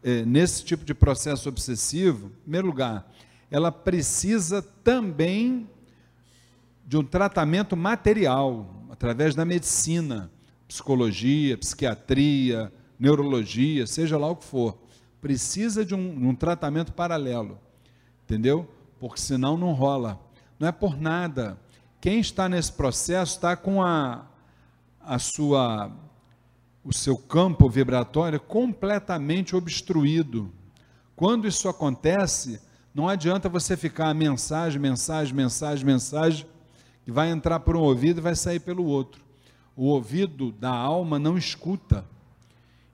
é, 0.04 0.24
nesse 0.26 0.64
tipo 0.64 0.86
de 0.86 0.94
processo 0.94 1.50
obsessivo, 1.50 2.28
em 2.28 2.42
primeiro 2.42 2.68
lugar, 2.68 3.12
ela 3.52 3.72
precisa 3.72 4.62
também 4.62 5.70
de 6.86 6.98
um 6.98 7.04
tratamento 7.04 7.76
material, 7.76 8.86
através 8.90 9.36
da 9.36 9.46
medicina, 9.46 10.32
psicologia, 10.68 11.58
psiquiatria, 11.58 12.72
neurologia, 13.00 13.88
seja 13.88 14.18
lá 14.18 14.28
o 14.28 14.36
que 14.36 14.46
for. 14.46 14.78
Precisa 15.22 15.86
de 15.86 15.96
um, 15.96 16.30
um 16.30 16.36
tratamento 16.36 16.94
paralelo, 16.94 17.60
entendeu? 18.24 18.70
Porque 19.00 19.20
senão 19.20 19.58
não 19.58 19.74
rola. 19.74 20.20
Não 20.60 20.68
é 20.68 20.72
por 20.72 21.00
nada. 21.00 21.58
Quem 22.02 22.22
está 22.22 22.48
nesse 22.48 22.72
processo 22.72 23.36
está 23.36 23.58
com 23.58 23.82
a, 23.84 24.26
a 25.02 25.20
sua, 25.20 25.92
o 26.82 26.94
seu 26.94 27.18
campo 27.18 27.70
vibratório 27.70 28.40
completamente 28.40 29.54
obstruído. 29.54 30.50
Quando 31.14 31.46
isso 31.46 31.68
acontece, 31.68 32.62
não 32.96 33.10
adianta 33.10 33.50
você 33.50 33.76
ficar 33.76 34.14
mensagem, 34.14 34.80
mensagem, 34.80 35.36
mensagem, 35.36 35.86
mensagem 35.86 36.48
que 37.04 37.12
vai 37.12 37.30
entrar 37.30 37.60
por 37.60 37.76
um 37.76 37.82
ouvido 37.82 38.20
e 38.20 38.22
vai 38.22 38.36
sair 38.36 38.62
pelo 38.62 38.86
outro. 38.86 39.22
O 39.76 39.88
ouvido 39.88 40.54
da 40.54 40.72
alma 40.72 41.20
não 41.20 41.38
escuta. 41.38 42.06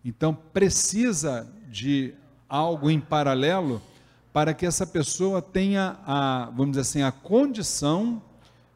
Então 0.04 0.34
precisa 0.34 1.48
de 1.70 2.16
algo 2.50 2.90
em 2.90 3.00
paralelo 3.00 3.80
para 4.34 4.52
que 4.52 4.66
essa 4.66 4.88
pessoa 4.88 5.44
tenha 5.44 6.00
a, 6.06 6.50
vamos 6.56 6.72
dizer 6.72 6.82
assim, 6.82 7.02
a 7.04 7.12
condição 7.12 8.22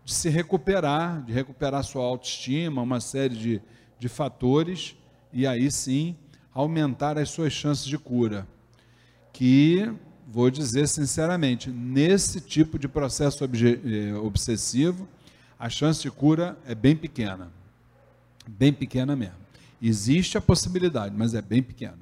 de 0.09 0.15
se 0.15 0.27
recuperar, 0.27 1.21
de 1.23 1.31
recuperar 1.31 1.83
sua 1.83 2.03
autoestima, 2.03 2.81
uma 2.81 2.99
série 2.99 3.35
de, 3.35 3.61
de 3.99 4.09
fatores, 4.09 4.95
e 5.31 5.45
aí 5.45 5.69
sim 5.69 6.15
aumentar 6.51 7.15
as 7.19 7.29
suas 7.29 7.53
chances 7.53 7.85
de 7.85 7.95
cura. 7.95 8.47
Que, 9.31 9.93
vou 10.27 10.49
dizer 10.49 10.87
sinceramente, 10.87 11.69
nesse 11.69 12.41
tipo 12.41 12.79
de 12.79 12.87
processo 12.87 13.43
eh, 13.43 14.15
obsessivo, 14.15 15.07
a 15.59 15.69
chance 15.69 16.01
de 16.01 16.09
cura 16.09 16.57
é 16.65 16.73
bem 16.73 16.95
pequena. 16.95 17.51
Bem 18.47 18.73
pequena 18.73 19.15
mesmo. 19.15 19.37
Existe 19.79 20.39
a 20.39 20.41
possibilidade, 20.41 21.13
mas 21.15 21.35
é 21.35 21.41
bem 21.41 21.61
pequena. 21.61 21.99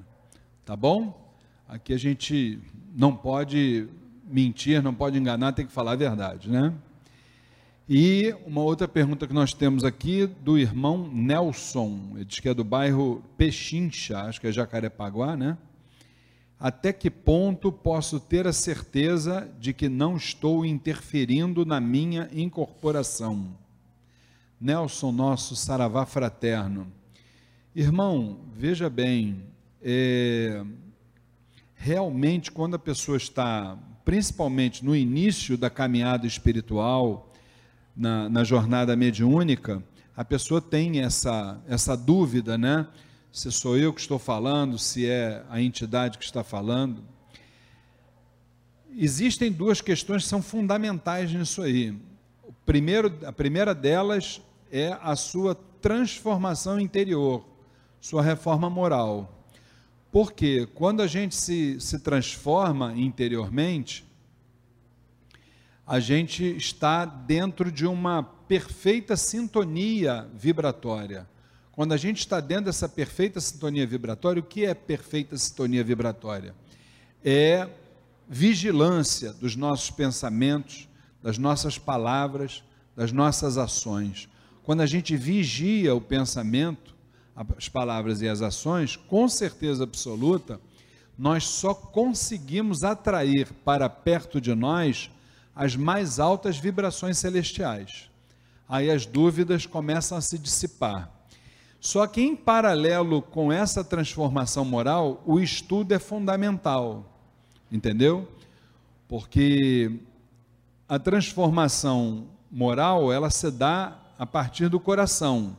Tá 0.64 0.74
bom? 0.74 1.30
Aqui 1.68 1.92
a 1.92 1.98
gente 1.98 2.58
não 2.96 3.14
pode 3.14 3.86
mentir, 4.24 4.82
não 4.82 4.94
pode 4.94 5.18
enganar, 5.18 5.52
tem 5.52 5.66
que 5.66 5.72
falar 5.72 5.92
a 5.92 5.96
verdade, 5.96 6.48
né? 6.48 6.72
E 7.90 8.36
uma 8.44 8.60
outra 8.60 8.86
pergunta 8.86 9.26
que 9.26 9.32
nós 9.32 9.54
temos 9.54 9.82
aqui 9.82 10.26
do 10.26 10.58
irmão 10.58 11.10
Nelson, 11.10 11.98
ele 12.16 12.26
diz 12.26 12.38
que 12.38 12.50
é 12.50 12.52
do 12.52 12.62
bairro 12.62 13.24
Pechincha, 13.38 14.24
acho 14.24 14.38
que 14.38 14.46
é 14.46 14.52
Jacarepaguá, 14.52 15.34
né? 15.34 15.56
Até 16.60 16.92
que 16.92 17.08
ponto 17.08 17.72
posso 17.72 18.20
ter 18.20 18.46
a 18.46 18.52
certeza 18.52 19.50
de 19.58 19.72
que 19.72 19.88
não 19.88 20.18
estou 20.18 20.66
interferindo 20.66 21.64
na 21.64 21.80
minha 21.80 22.28
incorporação? 22.30 23.56
Nelson, 24.60 25.10
nosso 25.10 25.56
saravá 25.56 26.04
fraterno. 26.04 26.92
Irmão, 27.74 28.40
veja 28.54 28.90
bem, 28.90 29.44
é, 29.80 30.62
realmente 31.74 32.50
quando 32.50 32.74
a 32.74 32.78
pessoa 32.78 33.16
está, 33.16 33.78
principalmente 34.04 34.84
no 34.84 34.94
início 34.94 35.56
da 35.56 35.70
caminhada 35.70 36.26
espiritual, 36.26 37.28
na, 37.98 38.28
na 38.28 38.44
jornada 38.44 38.94
mediúnica, 38.94 39.82
a 40.16 40.24
pessoa 40.24 40.60
tem 40.60 41.00
essa, 41.00 41.60
essa 41.66 41.96
dúvida, 41.96 42.56
né? 42.56 42.86
se 43.32 43.52
sou 43.52 43.76
eu 43.76 43.92
que 43.92 44.00
estou 44.00 44.18
falando, 44.18 44.78
se 44.78 45.06
é 45.06 45.44
a 45.48 45.60
entidade 45.60 46.18
que 46.18 46.24
está 46.24 46.42
falando. 46.42 47.04
Existem 48.96 49.52
duas 49.52 49.80
questões 49.80 50.24
que 50.24 50.28
são 50.28 50.42
fundamentais 50.42 51.32
nisso 51.32 51.62
aí. 51.62 51.90
O 52.42 52.52
primeiro, 52.64 53.14
a 53.24 53.32
primeira 53.32 53.74
delas 53.74 54.40
é 54.72 54.96
a 55.00 55.14
sua 55.14 55.54
transformação 55.54 56.80
interior, 56.80 57.44
sua 58.00 58.22
reforma 58.22 58.68
moral. 58.68 59.46
Porque 60.10 60.66
quando 60.74 61.02
a 61.02 61.06
gente 61.06 61.36
se, 61.36 61.78
se 61.80 61.98
transforma 61.98 62.94
interiormente, 62.96 64.07
a 65.88 65.98
gente 65.98 66.44
está 66.56 67.04
dentro 67.04 67.72
de 67.72 67.86
uma 67.86 68.22
perfeita 68.22 69.16
sintonia 69.16 70.28
vibratória 70.34 71.26
quando 71.78 71.92
a 71.92 71.96
gente 71.96 72.18
está 72.18 72.40
dentro 72.40 72.64
dessa 72.64 72.88
perfeita 72.88 73.40
sintonia 73.40 73.86
vibratória, 73.86 74.40
o 74.40 74.42
que 74.44 74.66
é 74.66 74.74
perfeita 74.74 75.38
sintonia 75.38 75.84
vibratória? 75.84 76.52
É 77.24 77.68
vigilância 78.28 79.32
dos 79.32 79.54
nossos 79.54 79.88
pensamentos, 79.88 80.88
das 81.22 81.38
nossas 81.38 81.78
palavras, 81.78 82.64
das 82.96 83.12
nossas 83.12 83.56
ações. 83.56 84.28
Quando 84.64 84.80
a 84.80 84.86
gente 84.86 85.16
vigia 85.16 85.94
o 85.94 86.00
pensamento, 86.00 86.96
as 87.56 87.68
palavras 87.68 88.22
e 88.22 88.28
as 88.28 88.42
ações, 88.42 88.96
com 88.96 89.28
certeza 89.28 89.84
absoluta, 89.84 90.60
nós 91.16 91.44
só 91.44 91.72
conseguimos 91.72 92.82
atrair 92.82 93.52
para 93.64 93.88
perto 93.88 94.40
de 94.40 94.52
nós 94.52 95.12
as 95.58 95.74
mais 95.74 96.20
altas 96.20 96.56
vibrações 96.56 97.18
celestiais. 97.18 98.08
Aí 98.68 98.88
as 98.88 99.04
dúvidas 99.04 99.66
começam 99.66 100.16
a 100.16 100.20
se 100.20 100.38
dissipar. 100.38 101.10
Só 101.80 102.06
que, 102.06 102.20
em 102.20 102.36
paralelo 102.36 103.20
com 103.20 103.52
essa 103.52 103.82
transformação 103.82 104.64
moral, 104.64 105.20
o 105.26 105.40
estudo 105.40 105.92
é 105.92 105.98
fundamental, 105.98 107.04
entendeu? 107.72 108.28
Porque 109.08 109.98
a 110.88 110.96
transformação 110.96 112.28
moral, 112.48 113.12
ela 113.12 113.28
se 113.28 113.50
dá 113.50 113.98
a 114.16 114.24
partir 114.24 114.68
do 114.68 114.78
coração, 114.78 115.56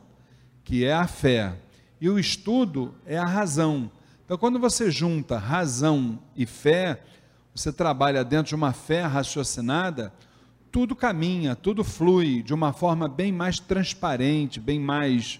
que 0.64 0.82
é 0.82 0.94
a 0.94 1.06
fé. 1.06 1.54
E 2.00 2.08
o 2.08 2.18
estudo 2.18 2.94
é 3.04 3.18
a 3.18 3.26
razão. 3.26 3.90
Então, 4.24 4.38
quando 4.38 4.58
você 4.58 4.90
junta 4.90 5.36
razão 5.36 6.18
e 6.34 6.46
fé, 6.46 7.02
você 7.60 7.70
trabalha 7.70 8.24
dentro 8.24 8.48
de 8.48 8.54
uma 8.54 8.72
fé 8.72 9.02
raciocinada, 9.02 10.10
tudo 10.72 10.96
caminha, 10.96 11.54
tudo 11.54 11.84
flui 11.84 12.42
de 12.42 12.54
uma 12.54 12.72
forma 12.72 13.06
bem 13.06 13.30
mais 13.30 13.60
transparente, 13.60 14.58
bem 14.58 14.80
mais 14.80 15.38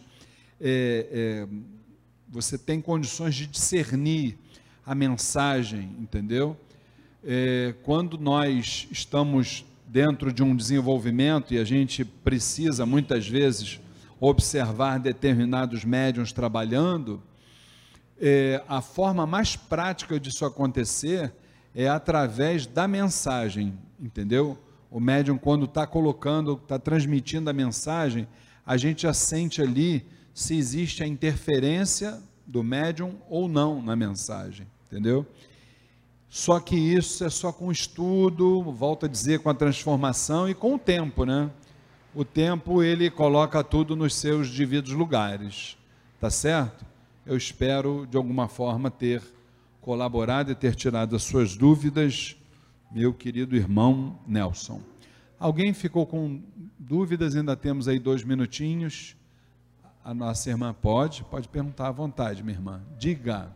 é, 0.60 1.06
é, 1.10 1.48
você 2.28 2.58
tem 2.58 2.78
condições 2.78 3.34
de 3.34 3.46
discernir 3.46 4.36
a 4.84 4.94
mensagem, 4.94 5.96
entendeu? 5.98 6.54
É, 7.24 7.74
quando 7.84 8.18
nós 8.18 8.86
estamos 8.90 9.64
dentro 9.86 10.30
de 10.30 10.42
um 10.42 10.54
desenvolvimento 10.54 11.54
e 11.54 11.58
a 11.58 11.64
gente 11.64 12.04
precisa 12.04 12.84
muitas 12.84 13.26
vezes 13.26 13.80
observar 14.20 14.98
determinados 14.98 15.86
médiums 15.86 16.32
trabalhando, 16.32 17.22
é, 18.20 18.62
a 18.68 18.82
forma 18.82 19.26
mais 19.26 19.56
prática 19.56 20.20
disso 20.20 20.44
acontecer 20.44 21.32
é 21.74 21.88
através 21.88 22.66
da 22.66 22.86
mensagem, 22.88 23.78
entendeu? 23.98 24.58
O 24.90 24.98
médium, 24.98 25.38
quando 25.38 25.66
está 25.66 25.86
colocando, 25.86 26.54
está 26.54 26.78
transmitindo 26.78 27.48
a 27.48 27.52
mensagem, 27.52 28.26
a 28.66 28.76
gente 28.76 29.02
já 29.02 29.12
sente 29.12 29.62
ali 29.62 30.04
se 30.34 30.56
existe 30.56 31.02
a 31.02 31.06
interferência 31.06 32.20
do 32.46 32.62
médium 32.62 33.16
ou 33.28 33.48
não 33.48 33.80
na 33.80 33.94
mensagem, 33.94 34.66
entendeu? 34.86 35.26
Só 36.28 36.60
que 36.60 36.76
isso 36.76 37.24
é 37.24 37.30
só 37.30 37.52
com 37.52 37.70
estudo, 37.70 38.62
volto 38.62 39.06
a 39.06 39.08
dizer, 39.08 39.40
com 39.40 39.50
a 39.50 39.54
transformação 39.54 40.48
e 40.48 40.54
com 40.54 40.74
o 40.74 40.78
tempo, 40.78 41.24
né? 41.24 41.50
O 42.14 42.24
tempo 42.24 42.82
ele 42.82 43.10
coloca 43.10 43.62
tudo 43.62 43.94
nos 43.94 44.14
seus 44.14 44.50
devidos 44.50 44.92
lugares, 44.92 45.76
tá 46.20 46.30
certo? 46.30 46.84
Eu 47.24 47.36
espero 47.36 48.06
de 48.10 48.16
alguma 48.16 48.48
forma 48.48 48.90
ter 48.90 49.22
colaborado 49.80 50.50
e 50.50 50.54
ter 50.54 50.74
tirado 50.74 51.16
as 51.16 51.22
suas 51.22 51.56
dúvidas, 51.56 52.36
meu 52.90 53.12
querido 53.14 53.56
irmão 53.56 54.18
Nelson. 54.26 54.80
Alguém 55.38 55.72
ficou 55.72 56.06
com 56.06 56.42
dúvidas? 56.78 57.34
Ainda 57.34 57.56
temos 57.56 57.88
aí 57.88 57.98
dois 57.98 58.22
minutinhos. 58.22 59.16
A 60.04 60.12
nossa 60.12 60.50
irmã 60.50 60.74
pode, 60.74 61.24
pode 61.24 61.48
perguntar 61.48 61.88
à 61.88 61.92
vontade, 61.92 62.42
minha 62.42 62.56
irmã. 62.56 62.82
Diga. 62.98 63.54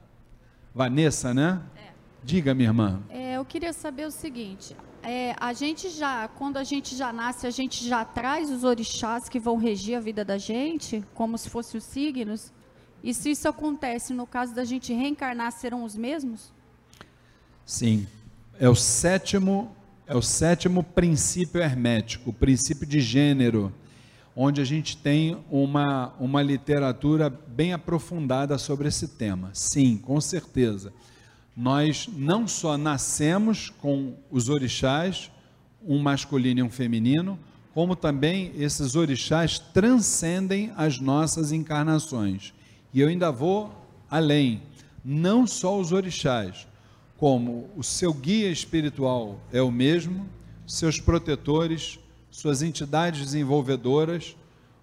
Vanessa, 0.74 1.32
né? 1.34 1.62
É. 1.76 1.92
Diga, 2.22 2.54
minha 2.54 2.70
irmã. 2.70 3.02
É, 3.10 3.37
eu 3.37 3.44
queria 3.44 3.72
saber 3.72 4.06
o 4.06 4.10
seguinte: 4.10 4.74
é, 5.02 5.34
a 5.38 5.52
gente 5.52 5.90
já, 5.90 6.26
quando 6.28 6.56
a 6.56 6.64
gente 6.64 6.96
já 6.96 7.12
nasce, 7.12 7.46
a 7.46 7.50
gente 7.50 7.87
já 7.87 8.04
traz 8.04 8.50
os 8.50 8.64
orixás 8.64 9.28
que 9.28 9.38
vão 9.38 9.56
regir 9.56 9.96
a 9.96 10.00
vida 10.00 10.24
da 10.24 10.38
gente, 10.38 11.04
como 11.14 11.37
se 11.37 11.50
fossem 11.50 11.76
os 11.76 11.84
signos? 11.84 12.52
E 13.04 13.14
se 13.14 13.30
isso 13.30 13.46
acontece 13.46 14.12
no 14.12 14.26
caso 14.26 14.52
da 14.52 14.64
gente 14.64 14.92
reencarnar, 14.92 15.52
serão 15.52 15.84
os 15.84 15.94
mesmos? 15.94 16.52
Sim. 17.64 18.06
É 18.58 18.68
o 18.68 18.74
sétimo, 18.74 19.70
é 20.06 20.16
o 20.16 20.22
sétimo 20.22 20.82
princípio 20.82 21.60
hermético, 21.60 22.30
o 22.30 22.32
princípio 22.32 22.86
de 22.86 23.00
gênero, 23.00 23.72
onde 24.34 24.60
a 24.60 24.64
gente 24.64 24.96
tem 24.96 25.36
uma, 25.50 26.14
uma 26.18 26.42
literatura 26.42 27.30
bem 27.30 27.72
aprofundada 27.72 28.58
sobre 28.58 28.88
esse 28.88 29.06
tema. 29.06 29.50
Sim, 29.52 29.98
com 29.98 30.20
certeza 30.20 30.92
nós 31.56 32.08
não 32.12 32.48
só 32.48 32.76
nascemos 32.76 33.70
com 33.70 34.14
os 34.30 34.48
orixás, 34.48 35.30
um 35.86 35.98
masculino 35.98 36.60
e 36.60 36.62
um 36.62 36.70
feminino, 36.70 37.38
como 37.72 37.94
também 37.94 38.52
esses 38.56 38.96
orixás 38.96 39.58
transcendem 39.58 40.72
as 40.76 40.98
nossas 40.98 41.52
encarnações. 41.52 42.52
E 42.94 43.00
eu 43.00 43.09
ainda 43.09 43.33
vou 43.33 43.74
além, 44.09 44.62
não 45.04 45.48
só 45.48 45.76
os 45.80 45.90
orixás, 45.90 46.64
como 47.16 47.68
o 47.76 47.83
seu 47.83 48.14
guia 48.14 48.48
espiritual 48.48 49.40
é 49.52 49.61
o 49.61 49.72
mesmo, 49.72 50.28
seus 50.64 51.00
protetores, 51.00 51.98
suas 52.30 52.62
entidades 52.62 53.20
desenvolvedoras, 53.20 54.37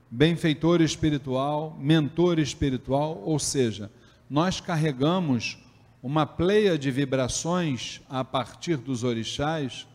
benfeitor 0.10 0.82
espiritual, 0.82 1.78
mentor 1.80 2.38
espiritual, 2.38 3.22
ou 3.24 3.40
seja, 3.40 3.90
nós 4.30 4.60
carregamos 4.60 5.58
uma 6.04 6.26
pleia 6.26 6.78
de 6.78 6.92
vibrações 6.92 8.02
a 8.10 8.26
partir 8.26 8.76
dos 8.76 9.06
orixás, 9.06 9.88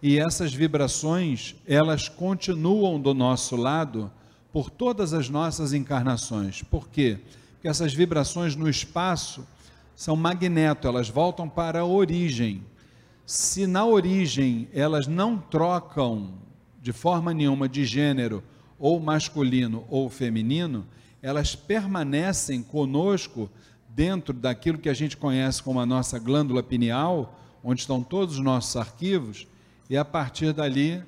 e 0.00 0.20
essas 0.20 0.54
vibrações, 0.54 1.56
elas 1.66 2.08
continuam 2.08 3.00
do 3.00 3.12
nosso 3.12 3.56
lado 3.56 4.08
por 4.52 4.70
todas 4.70 5.12
as 5.12 5.28
nossas 5.28 5.72
encarnações. 5.72 6.62
Por 6.62 6.88
quê? 6.88 7.18
Porque 7.18 7.39
essas 7.68 7.92
vibrações 7.92 8.56
no 8.56 8.68
espaço 8.68 9.46
são 9.94 10.16
magneto, 10.16 10.88
elas 10.88 11.08
voltam 11.08 11.48
para 11.48 11.80
a 11.80 11.84
origem. 11.84 12.62
Se 13.26 13.66
na 13.66 13.84
origem 13.84 14.68
elas 14.72 15.06
não 15.06 15.36
trocam 15.38 16.34
de 16.80 16.92
forma 16.92 17.34
nenhuma 17.34 17.68
de 17.68 17.84
gênero, 17.84 18.42
ou 18.78 18.98
masculino 18.98 19.84
ou 19.90 20.08
feminino, 20.08 20.86
elas 21.20 21.54
permanecem 21.54 22.62
conosco 22.62 23.50
dentro 23.90 24.32
daquilo 24.32 24.78
que 24.78 24.88
a 24.88 24.94
gente 24.94 25.18
conhece 25.18 25.62
como 25.62 25.78
a 25.78 25.84
nossa 25.84 26.18
glândula 26.18 26.62
pineal, 26.62 27.38
onde 27.62 27.82
estão 27.82 28.02
todos 28.02 28.36
os 28.36 28.40
nossos 28.40 28.74
arquivos, 28.76 29.46
e 29.90 29.98
a 29.98 30.04
partir 30.04 30.54
dali 30.54 31.02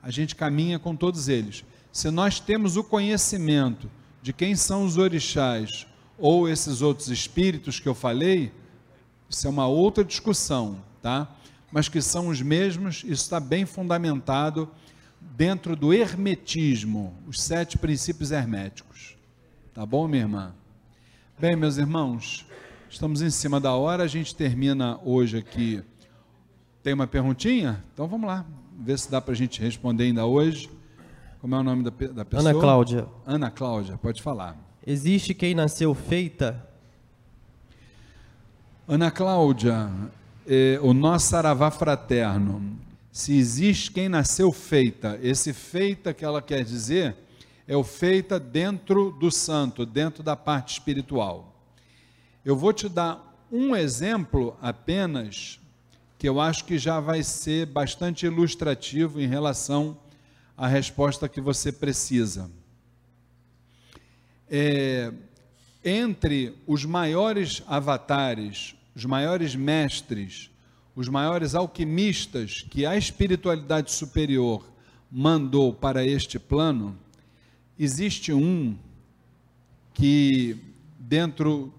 a 0.00 0.10
gente 0.10 0.36
caminha 0.36 0.78
com 0.78 0.94
todos 0.94 1.28
eles. 1.28 1.64
Se 1.90 2.10
nós 2.12 2.38
temos 2.38 2.76
o 2.76 2.84
conhecimento 2.84 3.90
de 4.22 4.32
quem 4.32 4.54
são 4.54 4.84
os 4.84 4.96
orixás 4.96 5.86
ou 6.18 6.48
esses 6.48 6.82
outros 6.82 7.08
espíritos 7.08 7.78
que 7.78 7.88
eu 7.88 7.94
falei, 7.94 8.52
isso 9.28 9.46
é 9.46 9.50
uma 9.50 9.66
outra 9.66 10.04
discussão, 10.04 10.78
tá? 11.02 11.28
Mas 11.70 11.88
que 11.88 12.00
são 12.00 12.28
os 12.28 12.40
mesmos, 12.40 12.98
isso 12.98 13.24
está 13.24 13.40
bem 13.40 13.66
fundamentado 13.66 14.70
dentro 15.20 15.76
do 15.76 15.92
hermetismo, 15.92 17.14
os 17.26 17.40
sete 17.42 17.76
princípios 17.76 18.30
herméticos. 18.30 19.16
Tá 19.74 19.84
bom, 19.84 20.06
minha 20.08 20.22
irmã? 20.22 20.54
Bem, 21.38 21.54
meus 21.54 21.76
irmãos, 21.76 22.46
estamos 22.88 23.20
em 23.20 23.30
cima 23.30 23.60
da 23.60 23.72
hora, 23.74 24.04
a 24.04 24.06
gente 24.06 24.34
termina 24.34 24.98
hoje 25.04 25.38
aqui. 25.38 25.82
Tem 26.82 26.94
uma 26.94 27.06
perguntinha? 27.06 27.84
Então 27.92 28.06
vamos 28.06 28.26
lá, 28.26 28.46
ver 28.78 28.98
se 28.98 29.10
dá 29.10 29.20
para 29.20 29.32
a 29.32 29.36
gente 29.36 29.60
responder 29.60 30.04
ainda 30.04 30.24
hoje. 30.24 30.70
Como 31.40 31.54
é 31.54 31.58
o 31.58 31.62
nome 31.62 31.82
da, 31.82 31.90
da 31.90 32.24
pessoa? 32.24 32.50
Ana 32.50 32.60
Cláudia. 32.60 33.06
Ana 33.26 33.50
Cláudia, 33.50 33.98
pode 33.98 34.22
falar. 34.22 34.65
Existe 34.86 35.34
quem 35.34 35.52
nasceu 35.52 35.92
feita? 35.96 36.64
Ana 38.86 39.10
Cláudia, 39.10 39.90
é, 40.46 40.78
o 40.80 40.94
nosso 40.94 41.26
saravá 41.26 41.72
fraterno, 41.72 42.78
se 43.10 43.36
existe 43.36 43.90
quem 43.90 44.08
nasceu 44.08 44.52
feita, 44.52 45.18
esse 45.20 45.52
feita 45.52 46.14
que 46.14 46.24
ela 46.24 46.40
quer 46.40 46.62
dizer 46.62 47.16
é 47.66 47.76
o 47.76 47.82
feita 47.82 48.38
dentro 48.38 49.10
do 49.10 49.28
santo, 49.28 49.84
dentro 49.84 50.22
da 50.22 50.36
parte 50.36 50.74
espiritual. 50.74 51.52
Eu 52.44 52.54
vou 52.54 52.72
te 52.72 52.88
dar 52.88 53.44
um 53.50 53.74
exemplo 53.74 54.56
apenas, 54.62 55.58
que 56.16 56.28
eu 56.28 56.40
acho 56.40 56.64
que 56.64 56.78
já 56.78 57.00
vai 57.00 57.24
ser 57.24 57.66
bastante 57.66 58.24
ilustrativo 58.24 59.20
em 59.20 59.26
relação 59.26 59.98
à 60.56 60.68
resposta 60.68 61.28
que 61.28 61.40
você 61.40 61.72
precisa. 61.72 62.48
É, 64.50 65.12
entre 65.84 66.54
os 66.66 66.84
maiores 66.84 67.62
avatares, 67.66 68.74
os 68.94 69.04
maiores 69.04 69.54
mestres, 69.54 70.50
os 70.94 71.08
maiores 71.08 71.54
alquimistas 71.54 72.64
que 72.70 72.86
a 72.86 72.96
espiritualidade 72.96 73.92
superior 73.92 74.64
mandou 75.10 75.72
para 75.72 76.04
este 76.04 76.38
plano, 76.38 76.98
Existe 77.78 78.32
um 78.32 78.74
que, 79.92 80.56
dentro 80.98 81.74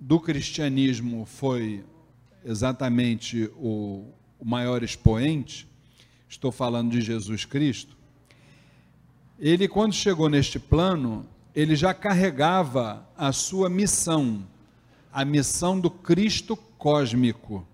do 0.00 0.18
cristianismo, 0.18 1.26
foi 1.26 1.84
exatamente 2.42 3.50
o, 3.56 4.06
o 4.40 4.44
maior 4.44 4.82
expoente, 4.82 5.68
estou 6.26 6.50
falando 6.50 6.92
de 6.92 7.02
Jesus 7.02 7.44
Cristo. 7.44 7.94
Ele, 9.38 9.68
quando 9.68 9.92
chegou 9.92 10.30
neste 10.30 10.58
plano, 10.58 11.26
ele 11.54 11.76
já 11.76 11.94
carregava 11.94 13.06
a 13.16 13.30
sua 13.30 13.68
missão, 13.68 14.44
a 15.12 15.24
missão 15.24 15.78
do 15.78 15.88
Cristo 15.88 16.56
cósmico. 16.56 17.66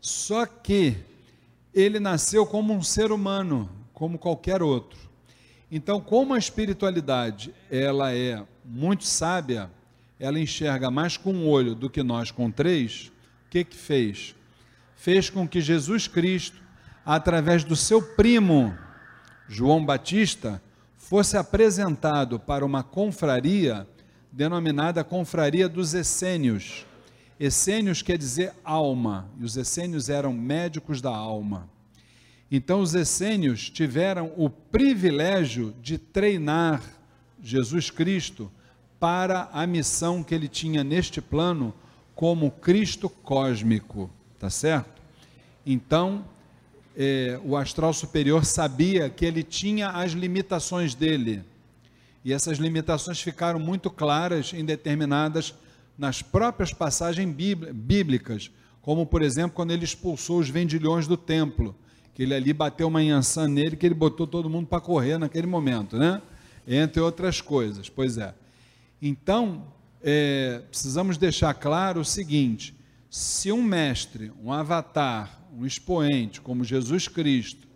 Só 0.00 0.46
que 0.46 0.96
ele 1.74 1.98
nasceu 1.98 2.46
como 2.46 2.72
um 2.72 2.82
ser 2.82 3.10
humano, 3.10 3.68
como 3.92 4.16
qualquer 4.16 4.62
outro. 4.62 4.98
Então, 5.70 6.00
como 6.00 6.32
a 6.32 6.38
espiritualidade 6.38 7.52
ela 7.68 8.14
é 8.14 8.42
muito 8.64 9.04
sábia, 9.04 9.68
ela 10.18 10.38
enxerga 10.38 10.90
mais 10.90 11.16
com 11.16 11.32
um 11.32 11.48
olho 11.48 11.74
do 11.74 11.90
que 11.90 12.02
nós 12.04 12.30
com 12.30 12.50
três. 12.50 13.12
O 13.46 13.50
que 13.50 13.64
que 13.64 13.76
fez? 13.76 14.36
Fez 14.94 15.28
com 15.28 15.46
que 15.46 15.60
Jesus 15.60 16.06
Cristo, 16.06 16.62
através 17.04 17.64
do 17.64 17.74
seu 17.74 18.00
primo 18.00 18.76
João 19.48 19.84
Batista, 19.84 20.62
fosse 21.08 21.36
apresentado 21.36 22.36
para 22.36 22.66
uma 22.66 22.82
confraria 22.82 23.86
denominada 24.32 25.04
Confraria 25.04 25.68
dos 25.68 25.94
Essênios. 25.94 26.84
Essênios 27.38 28.02
quer 28.02 28.18
dizer 28.18 28.52
alma, 28.64 29.30
e 29.38 29.44
os 29.44 29.56
essênios 29.56 30.08
eram 30.08 30.32
médicos 30.32 31.00
da 31.00 31.14
alma. 31.14 31.70
Então 32.50 32.80
os 32.80 32.92
essênios 32.92 33.70
tiveram 33.70 34.32
o 34.36 34.50
privilégio 34.50 35.72
de 35.80 35.96
treinar 35.96 36.82
Jesus 37.40 37.88
Cristo 37.88 38.50
para 38.98 39.48
a 39.52 39.64
missão 39.64 40.24
que 40.24 40.34
ele 40.34 40.48
tinha 40.48 40.82
neste 40.82 41.20
plano 41.20 41.72
como 42.16 42.50
Cristo 42.50 43.08
cósmico, 43.08 44.10
tá 44.40 44.50
certo? 44.50 45.00
Então, 45.64 46.24
é, 46.96 47.38
o 47.44 47.56
astral 47.56 47.92
superior 47.92 48.44
sabia 48.44 49.10
que 49.10 49.24
ele 49.24 49.42
tinha 49.42 49.90
as 49.90 50.12
limitações 50.12 50.94
dele, 50.94 51.42
e 52.24 52.32
essas 52.32 52.58
limitações 52.58 53.20
ficaram 53.20 53.60
muito 53.60 53.90
claras 53.90 54.52
em 54.52 54.64
determinadas, 54.64 55.54
nas 55.96 56.22
próprias 56.22 56.72
passagens 56.72 57.28
bíblicas, 57.72 58.50
como 58.80 59.06
por 59.06 59.22
exemplo, 59.22 59.52
quando 59.54 59.70
ele 59.70 59.84
expulsou 59.84 60.38
os 60.38 60.48
vendilhões 60.48 61.06
do 61.06 61.16
templo 61.16 61.74
que 62.16 62.22
ele 62.22 62.32
ali 62.32 62.50
bateu 62.54 62.88
uma 62.88 63.00
ançã 63.00 63.46
nele, 63.46 63.76
que 63.76 63.84
ele 63.84 63.94
botou 63.94 64.26
todo 64.26 64.48
mundo 64.48 64.66
para 64.66 64.80
correr 64.80 65.18
naquele 65.18 65.46
momento, 65.46 65.98
né? 65.98 66.22
Entre 66.66 66.98
outras 66.98 67.42
coisas, 67.42 67.90
pois 67.90 68.16
é. 68.16 68.32
Então, 69.02 69.66
é, 70.02 70.62
precisamos 70.70 71.18
deixar 71.18 71.52
claro 71.52 72.00
o 72.00 72.04
seguinte: 72.06 72.74
se 73.10 73.52
um 73.52 73.62
mestre, 73.62 74.32
um 74.42 74.52
avatar, 74.52 75.40
um 75.52 75.64
expoente 75.64 76.40
como 76.40 76.64
Jesus 76.64 77.08
Cristo, 77.08 77.66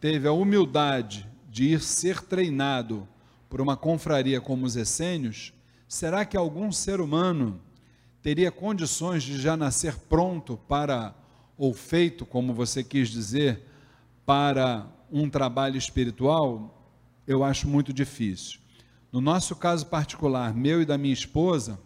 teve 0.00 0.28
a 0.28 0.32
humildade 0.32 1.26
de 1.48 1.70
ir 1.72 1.80
ser 1.80 2.20
treinado 2.20 3.08
por 3.48 3.60
uma 3.60 3.76
confraria 3.76 4.40
como 4.40 4.66
os 4.66 4.76
essênios, 4.76 5.52
será 5.86 6.24
que 6.24 6.36
algum 6.36 6.72
ser 6.72 7.00
humano 7.00 7.60
teria 8.20 8.50
condições 8.50 9.22
de 9.22 9.40
já 9.40 9.56
nascer 9.56 9.96
pronto 9.96 10.56
para, 10.68 11.14
ou 11.56 11.72
feito, 11.72 12.26
como 12.26 12.52
você 12.52 12.82
quis 12.82 13.08
dizer, 13.08 13.62
para 14.26 14.86
um 15.12 15.30
trabalho 15.30 15.76
espiritual, 15.76 16.90
eu 17.26 17.44
acho 17.44 17.68
muito 17.68 17.92
difícil. 17.92 18.58
No 19.12 19.20
nosso 19.20 19.54
caso 19.54 19.86
particular, 19.86 20.52
meu 20.52 20.82
e 20.82 20.84
da 20.84 20.98
minha 20.98 21.14
esposa, 21.14 21.78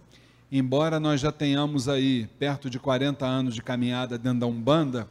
embora 0.50 0.98
nós 0.98 1.20
já 1.20 1.30
tenhamos 1.30 1.88
aí 1.88 2.26
perto 2.38 2.70
de 2.70 2.78
40 2.78 3.26
anos 3.26 3.54
de 3.54 3.62
caminhada 3.62 4.18
dentro 4.18 4.40
da 4.40 4.46
Umbanda, 4.46 5.08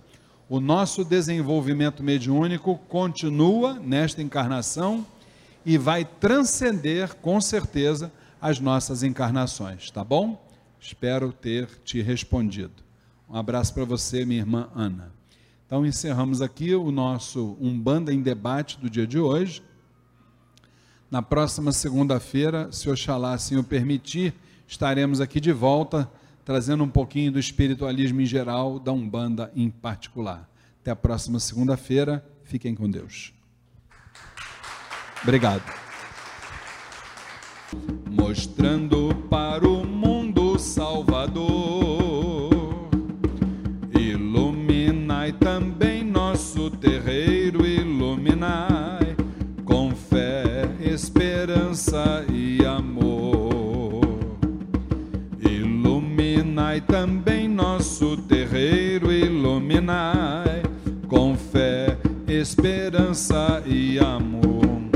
o 0.49 0.59
nosso 0.59 1.03
desenvolvimento 1.03 2.01
mediúnico 2.01 2.77
continua 2.87 3.73
nesta 3.73 4.21
encarnação 4.21 5.05
e 5.65 5.77
vai 5.77 6.05
transcender 6.05 7.15
com 7.15 7.41
certeza 7.41 8.11
as 8.41 8.59
nossas 8.59 9.03
encarnações, 9.03 9.91
tá 9.91 10.03
bom? 10.03 10.41
Espero 10.79 11.33
ter 11.33 11.67
te 11.83 12.01
respondido. 12.01 12.83
Um 13.29 13.35
abraço 13.35 13.73
para 13.73 13.83
você, 13.83 14.23
minha 14.23 14.39
irmã 14.39 14.69
Ana. 14.73 15.11
Então 15.65 15.85
encerramos 15.85 16.41
aqui 16.41 16.73
o 16.73 16.91
nosso 16.91 17.57
Umbanda 17.59 18.13
em 18.13 18.21
debate 18.21 18.79
do 18.79 18.89
dia 18.89 19.05
de 19.05 19.19
hoje. 19.19 19.61
Na 21.11 21.21
próxima 21.21 21.73
segunda-feira, 21.73 22.71
se 22.71 22.89
Oxalá 22.89 23.33
assim 23.33 23.57
o 23.57 23.63
permitir, 23.63 24.33
estaremos 24.67 25.21
aqui 25.21 25.39
de 25.39 25.51
volta 25.51 26.09
trazendo 26.47 26.81
um 26.81 26.89
pouquinho 26.89 27.33
do 27.33 27.39
espiritualismo 27.39 28.21
em 28.21 28.25
geral, 28.25 28.79
da 28.79 28.93
Umbanda 28.93 29.51
em 29.53 29.69
particular. 29.69 30.49
Até 30.79 30.91
a 30.91 30.95
próxima 30.95 31.41
segunda-feira. 31.41 32.25
Fiquem 32.45 32.73
com 32.73 32.89
Deus. 32.89 33.33
Obrigado. 35.21 35.61
Mostrando 38.09 39.13
para 39.29 39.67
o 39.67 39.85
mundo 39.85 40.57
Salvador, 40.57 41.29
iluminai 43.93 45.33
também 45.33 46.01
nosso 46.01 46.71
terreiro, 46.71 47.65
iluminai 47.67 49.17
com 49.65 49.93
fé, 49.93 50.63
esperança 50.79 52.25
e 52.31 52.46
Iluminai 56.77 56.81
também 56.81 57.47
nosso 57.47 58.17
terreiro, 58.17 59.11
iluminai 59.11 60.61
com 61.07 61.35
fé, 61.35 61.97
esperança 62.27 63.63
e 63.65 63.97
amor. 63.97 64.86